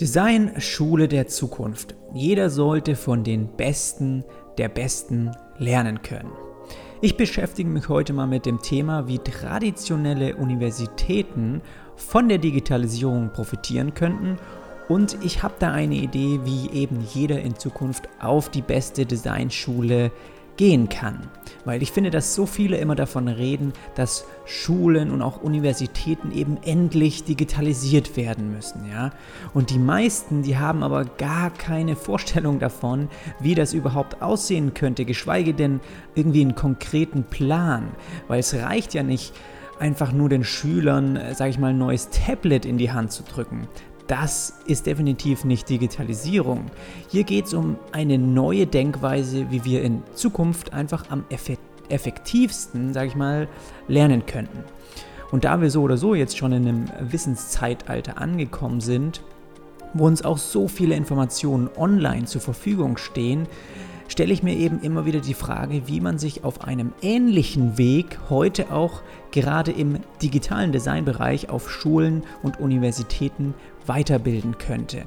Design 0.00 0.52
Schule 0.60 1.08
der 1.08 1.26
Zukunft. 1.26 1.96
Jeder 2.14 2.50
sollte 2.50 2.94
von 2.94 3.24
den 3.24 3.48
Besten 3.56 4.22
der 4.56 4.68
Besten 4.68 5.32
lernen 5.58 6.02
können. 6.02 6.30
Ich 7.00 7.16
beschäftige 7.16 7.68
mich 7.68 7.88
heute 7.88 8.12
mal 8.12 8.28
mit 8.28 8.46
dem 8.46 8.60
Thema, 8.60 9.08
wie 9.08 9.18
traditionelle 9.18 10.36
Universitäten 10.36 11.62
von 11.96 12.28
der 12.28 12.38
Digitalisierung 12.38 13.32
profitieren 13.32 13.92
könnten 13.92 14.36
und 14.88 15.18
ich 15.24 15.42
habe 15.42 15.54
da 15.58 15.72
eine 15.72 15.96
Idee, 15.96 16.40
wie 16.44 16.70
eben 16.70 17.04
jeder 17.12 17.40
in 17.40 17.56
Zukunft 17.56 18.08
auf 18.20 18.50
die 18.50 18.62
beste 18.62 19.04
Designschule 19.04 20.12
gehen 20.58 20.90
kann. 20.90 21.20
Weil 21.64 21.82
ich 21.82 21.92
finde, 21.92 22.10
dass 22.10 22.34
so 22.34 22.44
viele 22.44 22.76
immer 22.76 22.94
davon 22.94 23.28
reden, 23.28 23.72
dass 23.94 24.26
Schulen 24.44 25.10
und 25.10 25.22
auch 25.22 25.42
Universitäten 25.42 26.30
eben 26.30 26.58
endlich 26.62 27.24
digitalisiert 27.24 28.16
werden 28.16 28.52
müssen, 28.52 28.88
ja. 28.90 29.10
Und 29.54 29.70
die 29.70 29.78
meisten, 29.78 30.42
die 30.42 30.58
haben 30.58 30.82
aber 30.82 31.04
gar 31.04 31.50
keine 31.50 31.96
Vorstellung 31.96 32.58
davon, 32.58 33.08
wie 33.40 33.54
das 33.54 33.72
überhaupt 33.72 34.20
aussehen 34.20 34.74
könnte, 34.74 35.04
geschweige 35.04 35.54
denn 35.54 35.80
irgendwie 36.14 36.42
einen 36.42 36.54
konkreten 36.54 37.24
Plan. 37.24 37.88
Weil 38.28 38.40
es 38.40 38.54
reicht 38.54 38.92
ja 38.94 39.02
nicht, 39.02 39.32
einfach 39.78 40.12
nur 40.12 40.28
den 40.28 40.42
Schülern, 40.42 41.16
äh, 41.16 41.34
sage 41.34 41.50
ich 41.50 41.58
mal, 41.58 41.68
ein 41.68 41.78
neues 41.78 42.10
Tablet 42.10 42.66
in 42.66 42.78
die 42.78 42.90
Hand 42.90 43.12
zu 43.12 43.22
drücken 43.22 43.68
das 44.08 44.54
ist 44.64 44.86
definitiv 44.86 45.44
nicht 45.44 45.68
Digitalisierung. 45.68 46.64
Hier 47.08 47.24
geht 47.24 47.46
es 47.46 47.54
um 47.54 47.76
eine 47.92 48.18
neue 48.18 48.66
Denkweise, 48.66 49.50
wie 49.50 49.64
wir 49.64 49.82
in 49.82 50.02
Zukunft 50.14 50.72
einfach 50.72 51.10
am 51.10 51.24
effektivsten, 51.88 52.92
sage 52.92 53.08
ich 53.08 53.14
mal, 53.14 53.48
lernen 53.86 54.26
könnten. 54.26 54.64
Und 55.30 55.44
da 55.44 55.60
wir 55.60 55.70
so 55.70 55.82
oder 55.82 55.98
so 55.98 56.14
jetzt 56.14 56.38
schon 56.38 56.52
in 56.52 56.66
einem 56.66 56.84
Wissenszeitalter 57.00 58.18
angekommen 58.18 58.80
sind, 58.80 59.22
wo 59.92 60.06
uns 60.06 60.24
auch 60.24 60.38
so 60.38 60.68
viele 60.68 60.94
Informationen 60.94 61.68
online 61.76 62.24
zur 62.24 62.40
Verfügung 62.40 62.96
stehen, 62.96 63.46
stelle 64.08 64.32
ich 64.32 64.42
mir 64.42 64.56
eben 64.56 64.80
immer 64.80 65.04
wieder 65.04 65.20
die 65.20 65.34
Frage, 65.34 65.82
wie 65.86 66.00
man 66.00 66.18
sich 66.18 66.44
auf 66.44 66.64
einem 66.64 66.92
ähnlichen 67.02 67.76
Weg 67.76 68.18
heute 68.30 68.72
auch 68.72 69.02
gerade 69.32 69.70
im 69.70 69.98
digitalen 70.22 70.72
Designbereich 70.72 71.50
auf 71.50 71.70
Schulen 71.70 72.22
und 72.42 72.58
Universitäten 72.58 73.54
weiterbilden 73.88 74.58
könnte. 74.58 75.02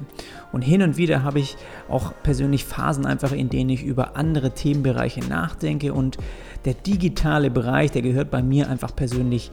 Und 0.52 0.62
hin 0.62 0.82
und 0.82 0.96
wieder 0.96 1.22
habe 1.22 1.40
ich 1.40 1.56
auch 1.88 2.12
persönlich 2.22 2.64
Phasen 2.64 3.06
einfach, 3.06 3.32
in 3.32 3.48
denen 3.48 3.70
ich 3.70 3.82
über 3.82 4.16
andere 4.16 4.52
Themenbereiche 4.52 5.20
nachdenke 5.20 5.92
und 5.92 6.18
der 6.64 6.74
digitale 6.74 7.50
Bereich, 7.50 7.90
der 7.90 8.02
gehört 8.02 8.30
bei 8.30 8.42
mir 8.42 8.68
einfach 8.68 8.94
persönlich 8.94 9.50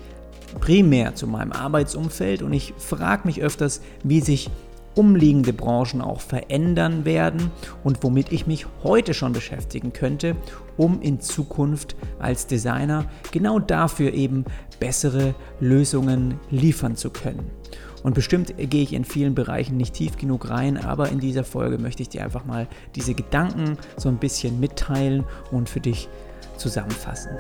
primär 0.60 1.16
zu 1.16 1.28
meinem 1.28 1.52
Arbeitsumfeld 1.52 2.42
und 2.42 2.54
ich 2.54 2.74
frage 2.78 3.28
mich 3.28 3.42
öfters, 3.42 3.82
wie 4.04 4.22
sich 4.22 4.50
umliegende 4.96 5.54
Branchen 5.54 6.02
auch 6.02 6.20
verändern 6.20 7.06
werden 7.06 7.52
und 7.84 8.04
womit 8.04 8.32
ich 8.32 8.48
mich 8.48 8.66
heute 8.84 9.14
schon 9.14 9.34
beschäftigen 9.34 9.94
könnte, 9.94 10.36
um 10.78 11.02
in 11.02 11.22
Zukunft 11.22 11.96
als 12.20 12.48
Designer 12.48 13.06
genau 13.32 13.60
dafür 13.60 14.14
eben 14.14 14.46
bessere 14.80 15.36
Lösungen 15.60 16.40
liefern 16.50 16.96
zu 16.96 17.12
können. 17.12 17.59
Und 18.04 18.16
bestimmt 18.16 18.54
gehe 18.58 18.84
ich 18.84 18.94
in 18.94 19.04
vielen 19.04 19.36
Bereichen 19.36 19.78
nicht 19.78 19.94
tief 19.94 20.18
genug 20.18 20.50
rein, 20.50 20.78
aber 20.78 21.10
in 21.10 21.20
dieser 21.20 21.44
Folge 21.44 21.78
möchte 21.78 22.02
ich 22.02 22.10
dir 22.10 22.24
einfach 22.24 22.46
mal 22.46 22.68
diese 22.96 23.14
Gedanken 23.14 23.78
so 23.98 24.10
ein 24.10 24.18
bisschen 24.18 24.60
mitteilen 24.60 25.26
und 25.52 25.70
für 25.70 25.82
dich 25.82 26.08
zusammenfassen. 26.58 27.32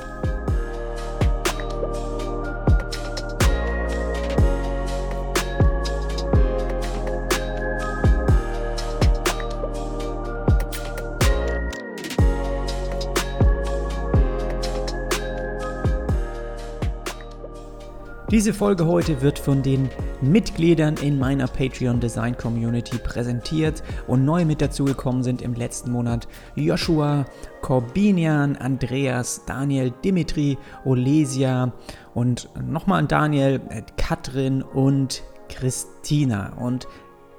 Diese 18.32 18.54
Folge 18.54 18.86
heute 18.86 19.23
wird 19.23 19.40
von 19.40 19.64
den 19.64 19.90
Mitgliedern 20.22 20.98
in 20.98 21.17
meiner 21.17 21.48
Patreon 21.48 22.00
Design 22.00 22.38
Community 22.38 23.00
präsentiert 23.00 23.82
und 24.06 24.23
neu 24.23 24.45
mit 24.45 24.62
dazugekommen 24.62 25.23
sind 25.23 25.42
im 25.42 25.56
letzten 25.56 25.92
Monat 25.92 26.28
Joshua, 26.54 27.26
Corbinian, 27.64 28.56
Andreas, 28.56 29.45
Daniel, 29.48 29.92
Dimitri, 30.04 30.60
Olesia 30.86 31.73
und 32.14 32.48
nochmal 32.62 33.08
Daniel, 33.08 33.62
äh, 33.70 33.82
Katrin 33.98 34.62
und 34.62 35.23
Christina. 35.50 36.54
Und 36.60 36.88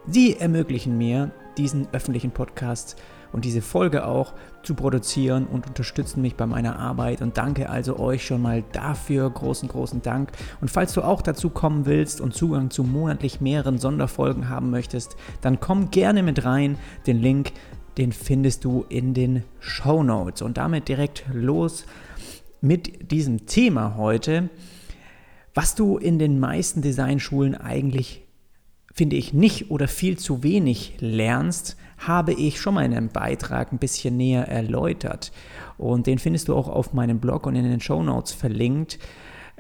sie 0.09 0.39
ermöglichen 0.39 0.99
mir, 0.99 1.31
diesen 1.57 1.87
öffentlichen 1.93 2.33
Podcast 2.33 2.97
und 3.33 3.45
diese 3.45 3.63
Folge 3.63 4.07
auch 4.07 4.35
zu 4.63 4.75
produzieren 4.75 5.47
und 5.47 5.67
unterstützen 5.67 6.23
mich 6.23 6.37
bei 6.37 6.47
meiner 6.47 6.79
Arbeit. 6.79 7.23
Und 7.23 7.39
danke 7.39 7.71
also 7.71 7.99
euch 7.99 8.25
schon 8.25 8.43
mal 8.43 8.63
dafür. 8.73 9.31
Großen, 9.31 9.69
großen 9.69 10.03
Dank. 10.03 10.33
Und 10.61 10.71
falls 10.71 10.93
du 10.93 11.03
auch 11.03 11.23
dazu 11.23 11.51
kommen 11.51 11.87
willst 11.87 12.21
und 12.21 12.35
Zugang 12.35 12.71
zu 12.71 12.85
monatlich 12.85 13.41
mehreren 13.41 13.79
Sonderfolgen 13.79 14.49
haben 14.49 14.71
möchtest, 14.71 15.17
dann 15.41 15.61
komm 15.61 15.91
gerne 15.91 16.23
mit 16.23 16.45
rein. 16.45 16.79
Den 17.07 17.21
Link, 17.21 17.53
den 17.97 18.13
findest 18.13 18.65
du 18.65 18.85
in 18.89 19.15
den 19.15 19.45
Show 19.61 20.03
Notes. 20.03 20.43
Und 20.43 20.57
damit 20.57 20.89
direkt 20.89 21.25
los 21.33 21.87
mit 22.61 23.11
diesem 23.11 23.47
Thema 23.47 23.97
heute. 23.97 24.51
Was 25.55 25.75
du 25.75 25.97
in 25.99 26.19
den 26.19 26.39
meisten 26.39 26.83
Designschulen 26.83 27.55
eigentlich 27.55 28.27
finde 28.93 29.17
ich, 29.17 29.33
nicht 29.33 29.71
oder 29.71 29.89
viel 29.89 30.19
zu 30.19 30.43
wenig 30.43 30.95
lernst, 30.99 31.77
habe 32.01 32.33
ich 32.33 32.61
schon 32.61 32.75
mal 32.75 32.85
in 32.85 32.95
einem 32.95 33.09
Beitrag 33.09 33.73
ein 33.73 33.79
bisschen 33.79 34.17
näher 34.17 34.49
erläutert. 34.49 35.33
Und 35.79 36.07
den 36.07 36.19
findest 36.19 36.49
du 36.49 36.55
auch 36.55 36.69
auf 36.69 36.93
meinem 36.93 37.21
Blog 37.21 37.47
und 37.47 37.57
in 37.57 37.65
den 37.65 37.81
Show 37.81 38.03
Notes 38.03 38.33
verlinkt. 38.33 38.99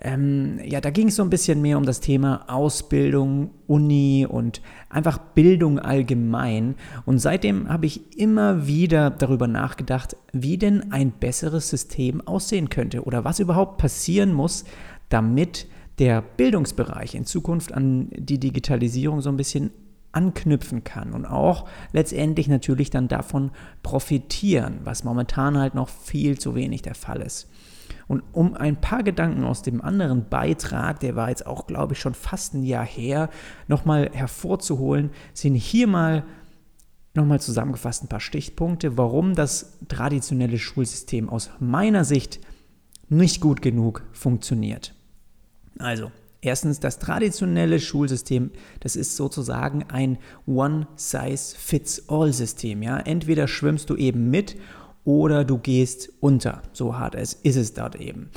Ähm, 0.02 0.58
ja, 0.64 0.80
da 0.80 0.88
ging 0.88 1.08
es 1.08 1.16
so 1.16 1.22
ein 1.22 1.28
bisschen 1.28 1.60
mehr 1.60 1.76
um 1.76 1.84
das 1.84 2.00
Thema 2.00 2.44
Ausbildung, 2.48 3.50
Uni 3.66 4.26
und 4.26 4.62
einfach 4.88 5.18
Bildung 5.18 5.78
allgemein. 5.78 6.76
Und 7.04 7.18
seitdem 7.18 7.68
habe 7.68 7.84
ich 7.84 8.18
immer 8.18 8.66
wieder 8.66 9.10
darüber 9.10 9.46
nachgedacht, 9.46 10.16
wie 10.32 10.56
denn 10.56 10.90
ein 10.90 11.12
besseres 11.12 11.68
System 11.68 12.26
aussehen 12.26 12.70
könnte 12.70 13.04
oder 13.04 13.24
was 13.24 13.40
überhaupt 13.40 13.76
passieren 13.76 14.32
muss, 14.32 14.64
damit 15.10 15.66
der 15.98 16.22
Bildungsbereich 16.22 17.14
in 17.14 17.26
Zukunft 17.26 17.74
an 17.74 18.08
die 18.16 18.40
Digitalisierung 18.40 19.20
so 19.20 19.28
ein 19.28 19.36
bisschen 19.36 19.70
anknüpfen 20.12 20.84
kann 20.84 21.12
und 21.12 21.26
auch 21.26 21.68
letztendlich 21.92 22.48
natürlich 22.48 22.90
dann 22.90 23.08
davon 23.08 23.50
profitieren, 23.82 24.80
was 24.84 25.04
momentan 25.04 25.56
halt 25.56 25.74
noch 25.74 25.88
viel 25.88 26.38
zu 26.38 26.54
wenig 26.54 26.82
der 26.82 26.94
Fall 26.94 27.22
ist. 27.22 27.48
Und 28.08 28.24
um 28.32 28.54
ein 28.54 28.80
paar 28.80 29.04
Gedanken 29.04 29.44
aus 29.44 29.62
dem 29.62 29.80
anderen 29.80 30.28
Beitrag, 30.28 30.98
der 30.98 31.14
war 31.14 31.28
jetzt 31.28 31.46
auch, 31.46 31.68
glaube 31.68 31.92
ich, 31.92 32.00
schon 32.00 32.14
fast 32.14 32.54
ein 32.54 32.64
Jahr 32.64 32.84
her, 32.84 33.30
nochmal 33.68 34.10
hervorzuholen, 34.12 35.10
sind 35.32 35.54
hier 35.54 35.86
mal 35.86 36.24
nochmal 37.14 37.40
zusammengefasst 37.40 38.04
ein 38.04 38.08
paar 38.08 38.20
Stichpunkte, 38.20 38.96
warum 38.96 39.34
das 39.34 39.78
traditionelle 39.88 40.58
Schulsystem 40.58 41.28
aus 41.28 41.50
meiner 41.58 42.04
Sicht 42.04 42.40
nicht 43.08 43.40
gut 43.40 43.62
genug 43.62 44.02
funktioniert. 44.12 44.94
Also, 45.78 46.10
erstens, 46.42 46.80
das 46.80 46.98
traditionelle 46.98 47.80
Schulsystem, 47.80 48.50
das 48.80 48.96
ist 48.96 49.16
sozusagen 49.16 49.84
ein 49.88 50.18
One-Size-Fits-All-System. 50.46 52.82
Ja? 52.82 52.98
Entweder 52.98 53.48
schwimmst 53.48 53.88
du 53.90 53.96
eben 53.96 54.30
mit 54.30 54.56
oder 55.04 55.44
du 55.44 55.58
gehst 55.58 56.12
unter. 56.20 56.62
So 56.72 56.98
hart 56.98 57.14
ist 57.14 57.44
es 57.44 57.72
dort 57.72 57.96
eben. 57.96 58.30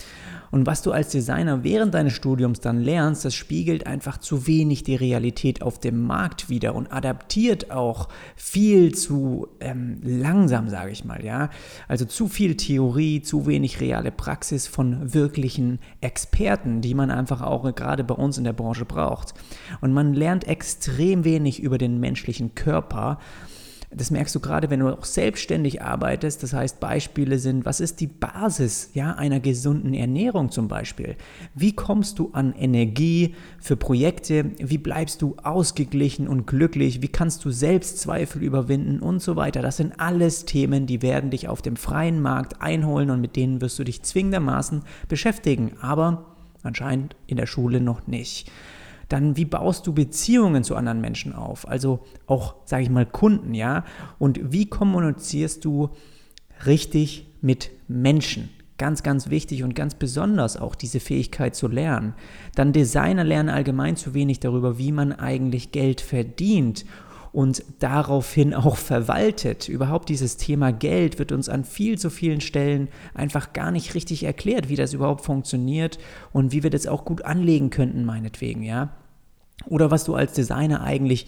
Und 0.54 0.68
was 0.68 0.84
du 0.84 0.92
als 0.92 1.10
Designer 1.10 1.64
während 1.64 1.96
deines 1.96 2.14
Studiums 2.14 2.60
dann 2.60 2.80
lernst, 2.80 3.26
das 3.26 3.34
spiegelt 3.34 3.88
einfach 3.88 4.20
zu 4.20 4.46
wenig 4.46 4.84
die 4.84 4.96
Realität 4.96 5.64
auf 5.64 5.80
dem 5.80 6.06
Markt 6.06 6.48
wieder 6.48 6.76
und 6.76 6.94
adaptiert 6.94 7.72
auch 7.72 8.08
viel 8.36 8.94
zu 8.94 9.48
ähm, 9.60 10.00
langsam, 10.04 10.70
sage 10.70 10.92
ich 10.92 11.06
mal, 11.06 11.26
ja. 11.26 11.50
Also 11.88 12.06
zu 12.06 12.28
viel 12.28 12.56
Theorie, 12.56 13.24
zu 13.24 13.48
wenig 13.48 13.82
reale 13.82 14.12
Praxis 14.12 14.68
von 14.68 15.12
wirklichen 15.16 15.80
Experten, 16.02 16.82
die 16.82 16.94
man 16.94 17.10
einfach 17.10 17.42
auch 17.42 17.74
gerade 17.74 18.04
bei 18.04 18.14
uns 18.14 18.38
in 18.38 18.44
der 18.44 18.54
Branche 18.54 18.86
braucht. 18.86 19.34
Und 19.82 19.92
man 19.92 20.14
lernt 20.14 20.48
extrem 20.48 21.24
wenig 21.24 21.64
über 21.64 21.80
den 21.80 22.00
menschlichen 22.00 22.54
Körper 22.54 23.18
das 23.96 24.12
merkst 24.12 24.34
du 24.36 24.40
gerade, 24.40 24.70
wenn 24.70 24.80
du 24.80 24.90
auch 24.90 25.06
selbstständig 25.06 25.82
arbeitest. 25.82 26.44
Das 26.44 26.54
heißt, 26.54 26.80
Beispiele 26.80 27.40
sind, 27.40 27.66
was 27.66 27.80
ist 27.80 28.00
die 28.00 28.08
Basis 28.08 28.90
ja, 28.94 29.14
einer 29.14 29.40
gesunden 29.40 29.94
Ernährung 29.94 30.52
zum 30.52 30.68
Beispiel? 30.68 31.16
Wie 31.56 31.74
kommst 31.74 32.20
du 32.20 32.32
an 32.34 32.54
Energie 32.54 33.36
für 33.60 33.76
Projekte? 33.76 34.52
Wie 34.58 34.78
bleibst 34.78 35.22
du 35.22 35.36
ausgeglichen 35.44 36.28
und 36.28 36.48
glücklich? 36.48 37.02
Wie 37.02 37.08
kannst 37.08 37.46
du 37.46 37.52
Selbstzweifel 37.52 38.42
überwinden 38.42 39.00
und 39.00 39.22
so 39.22 39.36
weiter? 39.36 39.62
Das 39.62 39.78
sind 39.78 40.00
alles 40.00 40.46
Themen, 40.46 40.86
die 40.86 41.02
werden 41.02 41.30
dich 41.30 41.48
auf 41.48 41.62
dem 41.62 41.76
freien 41.76 42.22
Markt 42.22 42.62
einholen 42.62 43.10
und 43.10 43.22
mit 43.22 43.36
denen 43.36 43.62
wirst 43.62 43.78
du 43.80 43.84
dich 43.84 44.04
zwingendermaßen 44.04 44.84
beschäftigen. 45.08 45.74
Aber 45.82 46.26
anscheinend 46.64 47.16
in 47.28 47.38
der 47.38 47.48
Schule 47.48 47.82
noch 47.82 48.08
nicht. 48.08 48.52
Dann 49.14 49.38
wie 49.38 49.46
baust 49.46 49.86
du 49.86 49.94
Beziehungen 49.94 50.64
zu 50.64 50.76
anderen 50.76 51.00
Menschen 51.00 51.36
auf? 51.36 51.68
Also 51.68 52.00
auch, 52.26 52.56
sage 52.66 52.82
ich 52.82 52.90
mal, 52.90 53.06
Kunden, 53.06 53.54
ja? 53.54 53.86
Und 54.18 54.52
wie 54.52 54.66
kommunizierst 54.66 55.64
du 55.64 55.92
richtig 56.66 57.28
mit 57.40 57.70
Menschen? 57.88 58.50
Ganz, 58.80 59.04
ganz 59.04 59.30
wichtig 59.30 59.62
und 59.62 59.76
ganz 59.76 59.94
besonders 59.94 60.58
auch 60.58 60.74
diese 60.74 61.00
Fähigkeit 61.00 61.56
zu 61.56 61.68
lernen. 61.68 62.16
Dann 62.56 62.74
Designer 62.74 63.24
lernen 63.24 63.50
allgemein 63.50 63.98
zu 63.98 64.16
wenig 64.16 64.40
darüber, 64.40 64.80
wie 64.80 64.92
man 64.92 65.12
eigentlich 65.12 65.72
Geld 65.72 66.02
verdient 66.02 66.84
und 67.32 67.64
daraufhin 67.78 68.54
auch 68.56 68.78
verwaltet. 68.78 69.70
Überhaupt 69.70 70.10
dieses 70.10 70.38
Thema 70.38 70.74
Geld 70.74 71.20
wird 71.20 71.32
uns 71.32 71.50
an 71.50 71.66
viel 71.66 72.00
zu 72.00 72.10
vielen 72.10 72.42
Stellen 72.42 72.88
einfach 73.14 73.54
gar 73.54 73.70
nicht 73.70 73.94
richtig 73.94 74.24
erklärt, 74.24 74.70
wie 74.70 74.76
das 74.76 74.92
überhaupt 74.92 75.24
funktioniert 75.24 76.00
und 76.32 76.52
wie 76.52 76.64
wir 76.64 76.72
das 76.72 76.88
auch 76.88 77.06
gut 77.06 77.24
anlegen 77.24 77.70
könnten, 77.70 78.06
meinetwegen, 78.06 78.64
ja. 78.64 78.90
Oder 79.66 79.92
was 79.92 80.04
du 80.04 80.16
als 80.16 80.34
Designer 80.34 80.82
eigentlich 80.84 81.28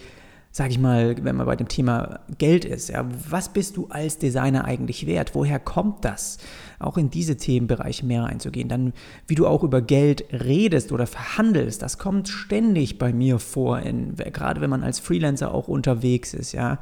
sag 0.58 0.72
ich 0.72 0.80
mal, 0.80 1.18
wenn 1.22 1.36
man 1.36 1.46
bei 1.46 1.58
dem 1.58 1.68
Thema 1.68 2.22
Geld 2.38 2.64
ist, 2.64 2.88
ja, 2.88 3.06
was 3.30 3.50
bist 3.50 3.76
du 3.76 3.88
als 3.90 4.20
Designer 4.20 4.64
eigentlich 4.64 5.06
wert? 5.06 5.36
Woher 5.36 5.60
kommt 5.60 6.06
das? 6.06 6.38
Auch 6.80 6.98
in 6.98 7.10
diese 7.10 7.36
Themenbereiche 7.36 8.06
mehr 8.06 8.24
einzugehen. 8.24 8.70
Dann, 8.70 8.94
wie 9.28 9.36
du 9.36 9.48
auch 9.48 9.64
über 9.64 9.82
Geld 9.82 10.24
redest 10.32 10.94
oder 10.94 11.08
verhandelst, 11.08 11.82
das 11.82 11.98
kommt 11.98 12.30
ständig 12.30 12.98
bei 12.98 13.12
mir 13.12 13.40
vor, 13.40 13.80
in, 13.80 14.16
gerade 14.16 14.62
wenn 14.62 14.70
man 14.70 14.84
als 14.84 15.00
Freelancer 15.00 15.54
auch 15.54 15.68
unterwegs 15.68 16.34
ist, 16.34 16.54
ja. 16.54 16.80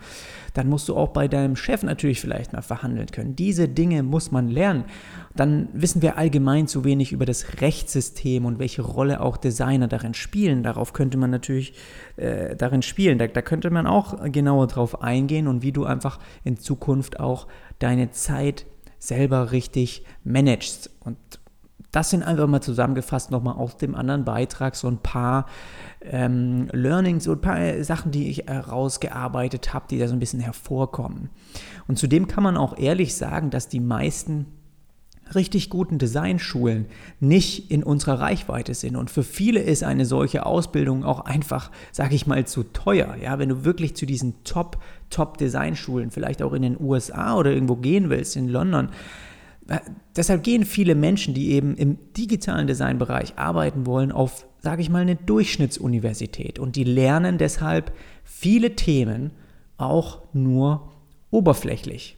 Dann 0.53 0.69
musst 0.69 0.87
du 0.87 0.95
auch 0.95 1.09
bei 1.09 1.27
deinem 1.27 1.55
Chef 1.55 1.81
natürlich 1.81 2.21
vielleicht 2.21 2.53
mal 2.53 2.61
verhandeln 2.61 3.07
können. 3.07 3.35
Diese 3.35 3.67
Dinge 3.67 4.03
muss 4.03 4.31
man 4.31 4.49
lernen. 4.49 4.83
Dann 5.35 5.67
wissen 5.73 6.03
wir 6.03 6.15
allgemein 6.17 6.67
zu 6.67 6.83
wenig 6.83 7.11
über 7.11 7.25
das 7.25 7.59
Rechtssystem 7.59 8.45
und 8.45 8.59
welche 8.59 8.83
Rolle 8.83 9.21
auch 9.21 9.37
Designer 9.37 9.87
darin 9.87 10.13
spielen. 10.13 10.61
Darauf 10.61 10.93
könnte 10.93 11.17
man 11.17 11.31
natürlich 11.31 11.73
äh, 12.17 12.55
darin 12.55 12.83
spielen. 12.83 13.17
Da, 13.17 13.25
da 13.25 13.41
könnte 13.41 13.62
man 13.71 13.87
auch 13.87 14.15
genauer 14.31 14.67
drauf 14.67 15.01
eingehen 15.01 15.47
und 15.47 15.61
wie 15.61 15.71
du 15.71 15.85
einfach 15.85 16.19
in 16.43 16.57
Zukunft 16.57 17.19
auch 17.19 17.47
deine 17.79 18.11
Zeit 18.11 18.65
selber 18.99 19.51
richtig 19.51 20.03
managst. 20.23 20.89
Und 21.01 21.17
das 21.91 22.09
sind 22.09 22.23
einfach 22.23 22.47
mal 22.47 22.61
zusammengefasst 22.61 23.29
nochmal 23.29 23.55
aus 23.55 23.77
dem 23.77 23.93
anderen 23.93 24.25
Beitrag 24.25 24.75
so 24.75 24.87
ein 24.87 24.97
paar 24.97 25.45
ähm, 26.01 26.67
Learnings 26.71 27.27
und 27.27 27.37
ein 27.37 27.41
paar 27.41 27.83
Sachen, 27.83 28.11
die 28.11 28.29
ich 28.29 28.47
herausgearbeitet 28.47 29.73
habe, 29.73 29.85
die 29.89 29.99
da 29.99 30.07
so 30.07 30.13
ein 30.13 30.19
bisschen 30.19 30.39
hervorkommen. 30.39 31.29
Und 31.87 31.99
zudem 31.99 32.27
kann 32.27 32.43
man 32.43 32.57
auch 32.57 32.77
ehrlich 32.77 33.15
sagen, 33.15 33.51
dass 33.51 33.67
die 33.67 33.79
meisten 33.79 34.47
richtig 35.35 35.69
guten 35.69 35.97
Designschulen 35.97 36.85
nicht 37.19 37.71
in 37.71 37.83
unserer 37.83 38.19
Reichweite 38.19 38.73
sind. 38.73 38.95
Und 38.95 39.09
für 39.09 39.23
viele 39.23 39.61
ist 39.61 39.83
eine 39.83 40.05
solche 40.05 40.45
Ausbildung 40.45 41.03
auch 41.03 41.21
einfach, 41.21 41.71
sage 41.91 42.15
ich 42.15 42.27
mal, 42.27 42.45
zu 42.45 42.63
teuer. 42.63 43.15
Ja, 43.21 43.39
wenn 43.39 43.49
du 43.49 43.65
wirklich 43.65 43.95
zu 43.95 44.05
diesen 44.05 44.43
Top, 44.43 44.77
Top 45.09 45.37
Designschulen, 45.37 46.11
vielleicht 46.11 46.41
auch 46.41 46.53
in 46.53 46.61
den 46.61 46.79
USA 46.79 47.35
oder 47.35 47.51
irgendwo 47.51 47.75
gehen 47.75 48.09
willst, 48.09 48.35
in 48.35 48.49
London, 48.49 48.89
äh, 49.67 49.79
deshalb 50.15 50.43
gehen 50.43 50.65
viele 50.65 50.95
Menschen, 50.95 51.33
die 51.33 51.51
eben 51.51 51.75
im 51.75 51.97
digitalen 52.17 52.67
Designbereich 52.67 53.37
arbeiten 53.37 53.85
wollen, 53.85 54.11
auf, 54.11 54.45
sage 54.59 54.81
ich 54.81 54.89
mal, 54.89 55.01
eine 55.01 55.15
Durchschnittsuniversität. 55.15 56.59
Und 56.59 56.75
die 56.75 56.83
lernen 56.83 57.37
deshalb 57.37 57.93
viele 58.23 58.75
Themen 58.75 59.31
auch 59.77 60.21
nur 60.33 60.91
oberflächlich. 61.31 62.17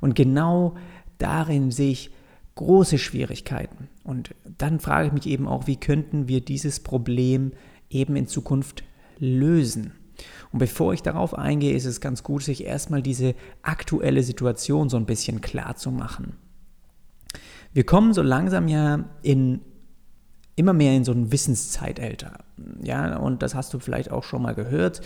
Und 0.00 0.14
genau 0.14 0.74
darin 1.18 1.70
sehe 1.70 1.92
ich 1.92 2.10
große 2.60 2.98
Schwierigkeiten. 2.98 3.88
Und 4.04 4.34
dann 4.58 4.80
frage 4.80 5.06
ich 5.06 5.12
mich 5.14 5.26
eben 5.26 5.48
auch, 5.48 5.66
wie 5.66 5.76
könnten 5.76 6.28
wir 6.28 6.42
dieses 6.42 6.80
Problem 6.80 7.52
eben 7.88 8.16
in 8.16 8.26
Zukunft 8.26 8.84
lösen? 9.18 9.94
Und 10.52 10.58
bevor 10.58 10.92
ich 10.92 11.02
darauf 11.02 11.36
eingehe, 11.38 11.74
ist 11.74 11.86
es 11.86 12.02
ganz 12.02 12.22
gut, 12.22 12.42
sich 12.42 12.66
erstmal 12.66 13.00
diese 13.00 13.34
aktuelle 13.62 14.22
Situation 14.22 14.90
so 14.90 14.98
ein 14.98 15.06
bisschen 15.06 15.40
klar 15.40 15.76
zu 15.76 15.90
machen. 15.90 16.36
Wir 17.72 17.84
kommen 17.84 18.12
so 18.12 18.20
langsam 18.20 18.68
ja 18.68 19.04
in 19.22 19.62
immer 20.54 20.74
mehr 20.74 20.94
in 20.94 21.04
so 21.04 21.12
ein 21.12 21.32
Wissenszeitalter. 21.32 22.44
Ja, 22.82 23.16
und 23.16 23.42
das 23.42 23.54
hast 23.54 23.72
du 23.72 23.78
vielleicht 23.78 24.10
auch 24.10 24.24
schon 24.24 24.42
mal 24.42 24.54
gehört. 24.54 25.00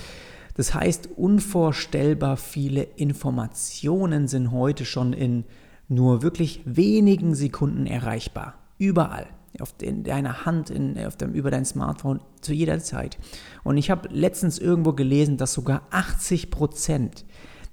Das 0.56 0.74
heißt, 0.74 1.10
unvorstellbar 1.14 2.36
viele 2.36 2.82
Informationen 2.82 4.26
sind 4.26 4.50
heute 4.50 4.84
schon 4.84 5.12
in 5.12 5.44
nur 5.88 6.22
wirklich 6.22 6.60
wenigen 6.64 7.34
Sekunden 7.34 7.86
erreichbar. 7.86 8.54
Überall. 8.78 9.26
Auf 9.60 9.72
den, 9.72 10.02
deiner 10.02 10.44
Hand, 10.44 10.70
in, 10.70 10.98
auf 11.06 11.16
dem, 11.16 11.32
über 11.32 11.50
dein 11.50 11.64
Smartphone, 11.64 12.20
zu 12.40 12.52
jeder 12.52 12.80
Zeit. 12.80 13.18
Und 13.62 13.76
ich 13.76 13.88
habe 13.88 14.08
letztens 14.08 14.58
irgendwo 14.58 14.92
gelesen, 14.92 15.36
dass 15.36 15.52
sogar 15.52 15.82
80 15.90 16.50
Prozent 16.50 17.24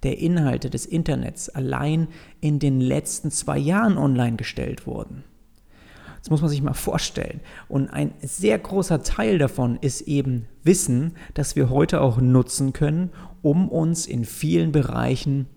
der 0.03 0.19
Inhalte 0.19 0.69
des 0.69 0.85
Internets 0.85 1.49
allein 1.49 2.07
in 2.39 2.59
den 2.59 2.81
letzten 2.81 3.31
zwei 3.31 3.57
Jahren 3.57 3.97
online 3.97 4.35
gestellt 4.35 4.85
wurden. 4.85 5.23
Das 6.21 6.29
muss 6.29 6.41
man 6.41 6.51
sich 6.51 6.61
mal 6.61 6.73
vorstellen. 6.73 7.41
Und 7.67 7.89
ein 7.89 8.13
sehr 8.21 8.57
großer 8.59 9.01
Teil 9.01 9.39
davon 9.39 9.77
ist 9.81 10.01
eben 10.01 10.47
Wissen, 10.63 11.13
das 11.33 11.55
wir 11.55 11.71
heute 11.71 12.01
auch 12.01 12.21
nutzen 12.21 12.73
können, 12.73 13.09
um 13.41 13.69
uns 13.69 14.05
in 14.05 14.25
vielen 14.25 14.71
Bereichen 14.71 15.47